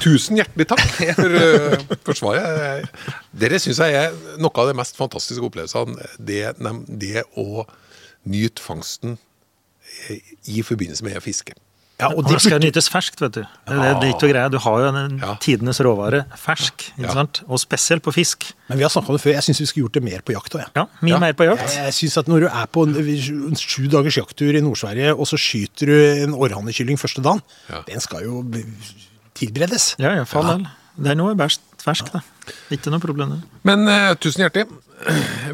Tusen 0.00 0.38
hjertelig 0.40 0.64
takk 0.70 0.80
for, 0.96 1.34
eh, 1.36 1.82
for 2.08 2.16
svaret. 2.16 2.88
Dere 3.36 3.60
syns 3.60 3.82
jeg 3.84 3.98
er 4.00 4.16
noe 4.40 4.62
av 4.62 4.70
det 4.70 4.76
mest 4.80 4.96
fantastiske 4.96 5.44
opplevelsene. 5.44 6.00
Det, 6.16 6.38
det 6.88 7.26
å 7.36 7.66
nyte 8.32 8.64
fangsten 8.64 9.18
eh, 10.08 10.24
i 10.56 10.64
forbindelse 10.64 11.04
med 11.04 11.20
fiske. 11.24 11.52
Ja, 12.00 12.08
og 12.08 12.18
Og 12.24 12.28
det 12.30 12.40
skal 12.40 12.60
nytes 12.62 12.88
ferskt, 12.88 13.20
vet 13.20 13.32
du. 13.36 13.42
Det 13.68 13.76
er 13.76 13.98
det 14.00 14.08
ikke 14.14 14.30
greia. 14.32 14.48
Du 14.50 14.58
har 14.58 14.78
jo 14.80 14.88
en 14.88 15.18
Ja. 15.20 15.34
tidenes 15.40 15.80
råvare 15.84 16.24
fersk, 16.36 16.86
ikke 16.96 17.06
Ja. 17.06 17.12
sant? 17.12 17.42
og 17.48 17.58
spesielt 17.60 18.02
på 18.02 18.12
fisk. 18.12 18.52
Men 18.68 18.78
vi 18.78 18.82
har 18.84 18.90
snakka 18.90 19.10
om 19.10 19.16
det 19.16 19.22
før, 19.22 19.32
jeg 19.34 19.42
syns 19.42 19.60
vi 19.60 19.66
skulle 19.66 19.84
gjort 19.88 19.92
det 19.98 20.02
mer 20.02 20.20
på 20.24 20.32
jakt 20.32 20.54
òg. 20.54 20.64
Ja, 20.76 20.86
Mye 21.02 21.10
Ja. 21.10 21.18
mer 21.18 21.32
på 21.34 21.44
jakt. 21.44 21.74
Jeg 21.76 21.92
synes 21.92 22.16
at 22.18 22.26
Når 22.28 22.40
du 22.40 22.46
er 22.46 22.66
på 22.72 22.82
en, 22.88 22.96
en 22.96 23.54
sju 23.56 23.86
dagers 23.88 24.16
jakttur 24.16 24.54
i 24.56 24.60
Nord-Sverige, 24.60 25.12
og 25.18 25.26
så 25.26 25.36
skyter 25.36 25.86
du 25.86 26.22
en 26.24 26.32
orrhannekylling 26.34 26.96
første 26.98 27.22
dagen, 27.22 27.42
Ja. 27.68 27.82
den 27.86 28.00
skal 28.00 28.22
jo 28.24 28.44
tilberedes. 29.34 29.94
Ja, 29.98 30.14
ja, 30.14 30.24
faen 30.24 30.46
del. 30.46 30.66
Det 31.00 31.12
er 31.12 31.14
noe 31.16 31.34
bæsj 31.38 31.58
fersk, 31.80 32.10
da. 32.12 32.20
Ikke 32.70 32.90
noe 32.92 33.00
problem. 33.00 33.42
Men 33.64 33.86
uh, 33.88 34.14
tusen 34.20 34.42
hjertelig. 34.44 34.66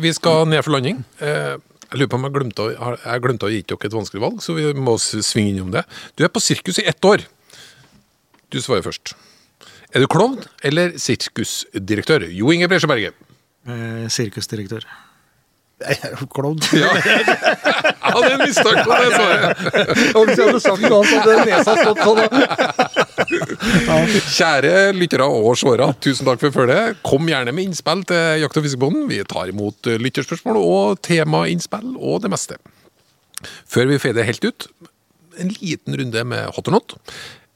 Vi 0.02 0.12
skal 0.12 0.46
ned 0.46 0.62
for 0.64 0.72
landing. 0.74 1.04
Eh, 1.20 1.56
jeg 1.86 2.00
lurer 2.00 2.10
på 2.10 2.18
om 2.18 2.26
jeg 2.26 2.34
glemte 2.34 2.64
å, 2.64 2.92
jeg 2.98 3.22
glemte 3.22 3.46
å 3.46 3.52
gi 3.52 3.62
dere 3.62 3.88
et 3.88 3.94
vanskelig 3.94 4.22
valg, 4.22 4.40
så 4.42 4.56
vi 4.56 4.66
må 4.74 4.96
svinge 4.98 5.54
innom 5.54 5.70
det. 5.74 5.84
Du 6.18 6.24
er 6.26 6.32
på 6.32 6.42
sirkus 6.42 6.80
i 6.82 6.86
ett 6.90 7.06
år. 7.06 7.22
Du 8.50 8.58
svarer 8.62 8.84
først. 8.86 9.14
Er 9.94 10.02
du 10.02 10.08
klovn 10.10 10.40
eller 10.66 10.96
sirkusdirektør? 11.00 12.26
Jo 12.34 12.50
Inge 12.54 12.68
Bresjeberget. 12.70 13.14
Eh, 13.66 14.06
sirkusdirektør. 14.12 14.86
Jeg 15.76 16.28
klovn. 16.34 16.56
Ja. 16.72 16.88
ja, 17.04 17.32
hadde 18.00 18.30
en 18.32 18.40
mistanke 18.46 18.84
på 18.86 18.96
det 18.96 19.10
svaret. 19.12 19.58
Og 20.16 20.22
hvis 20.24 20.38
jeg 20.40 20.46
hadde 20.48 20.62
sagt 20.64 20.84
noe 20.86 21.04
så 21.04 21.18
hadde 21.20 21.44
nesa 21.50 21.74
stått 21.82 22.00
sånn. 22.06 22.20
Kjære 24.38 24.72
lyttere 24.96 25.26
og 25.28 25.52
seere, 25.60 25.90
tusen 26.00 26.24
takk 26.28 26.40
for 26.46 26.54
følget. 26.54 27.02
Kom 27.04 27.28
gjerne 27.28 27.52
med 27.52 27.68
innspill 27.68 28.06
til 28.08 28.40
Jakt- 28.46 28.56
og 28.56 28.64
fiskebonden. 28.64 29.04
Vi 29.12 29.20
tar 29.28 29.52
imot 29.52 29.90
eh, 29.92 30.00
lytterspørsmål 30.00 30.56
og 30.62 31.02
temainnspill 31.04 31.92
og 32.00 32.24
det 32.24 32.32
meste. 32.32 32.56
Før 33.68 33.92
vi 33.92 34.00
fader 34.00 34.24
helt 34.24 34.48
ut, 34.48 34.70
en 35.36 35.52
liten 35.60 36.00
runde 36.00 36.24
med 36.32 36.56
hot 36.56 36.72
or 36.72 36.78
not. 36.78 36.96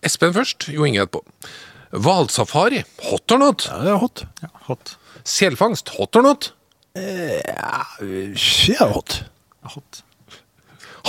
Espen 0.05 0.37
først, 0.37 0.69
Jo 0.69 0.85
Inge 0.85 1.07
etterpå. 1.07 1.25
Hvalsafari, 1.97 2.85
hot 3.09 3.33
or 3.33 3.41
not? 3.41 3.65
Ja, 3.73 3.81
det 3.87 3.95
er 3.97 4.01
hot. 4.05 4.27
Ja, 4.45 4.53
hot. 4.69 4.99
Selfangst, 5.27 5.97
hot 5.97 6.21
or 6.21 6.29
not? 6.29 6.53
Ja, 6.95 7.85
ja 8.01 8.87
hot. 8.91 9.25
Hot. 9.63 10.03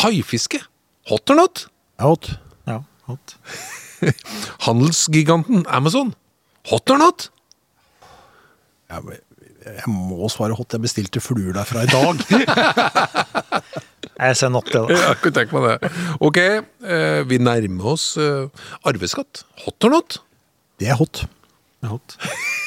Haifiske, 0.02 0.62
hot 1.10 1.30
or 1.30 1.36
not? 1.36 1.66
Hot. 2.00 2.30
Ja, 2.68 2.82
hot. 3.10 3.36
Handelsgiganten 4.68 5.66
Amazon, 5.68 6.14
hot 6.70 6.90
or 6.90 7.02
not? 7.02 7.32
Ja, 8.92 9.02
jeg 9.62 9.90
må 9.94 10.30
svare 10.30 10.58
hot. 10.58 10.74
Jeg 10.74 10.84
bestilte 10.84 11.22
fluer 11.24 11.54
derfra 11.56 11.86
i 11.86 11.92
dag. 11.92 12.22
Jeg 14.22 14.38
ser 14.38 14.52
not 14.54 14.68
det, 14.70 14.78
da. 14.78 14.98
Jeg 14.98 15.18
kunne 15.24 15.34
tenke 15.34 15.58
meg 15.58 15.82
det. 15.82 15.90
Ok, 16.22 16.38
eh, 16.38 17.22
vi 17.26 17.40
nærmer 17.42 17.94
oss 17.96 18.12
eh, 18.22 18.68
arveskatt. 18.86 19.46
Hot 19.64 19.88
or 19.88 19.96
not? 19.96 20.20
Det 20.78 20.92
er 20.94 21.00
hot. 21.00 21.24
Det 21.82 21.90
er 21.90 21.96
hot. 21.96 22.18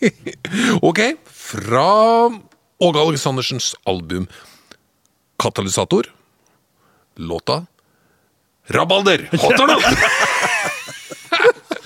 Ok, 0.88 1.00
fra 1.26 1.86
Åge 2.78 3.00
Aleksandersens 3.00 3.74
album 3.84 4.26
Katalysator, 5.42 6.06
låta 7.16 7.66
Rabalder. 8.66 9.28
Hot 9.32 9.58
not? 9.58 9.82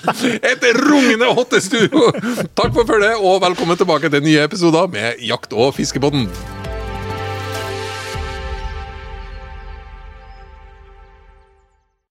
Et 0.51 0.63
rungende 0.75 1.29
hottestudio! 1.31 2.09
Takk 2.57 2.73
for 2.75 2.83
følget, 2.87 3.15
og 3.23 3.39
velkommen 3.45 3.79
tilbake 3.79 4.11
til 4.11 4.25
nye 4.25 4.43
episoder 4.43 4.89
med 4.91 5.21
Jakt- 5.23 5.55
og 5.55 5.71
fiskebåten. 5.77 6.27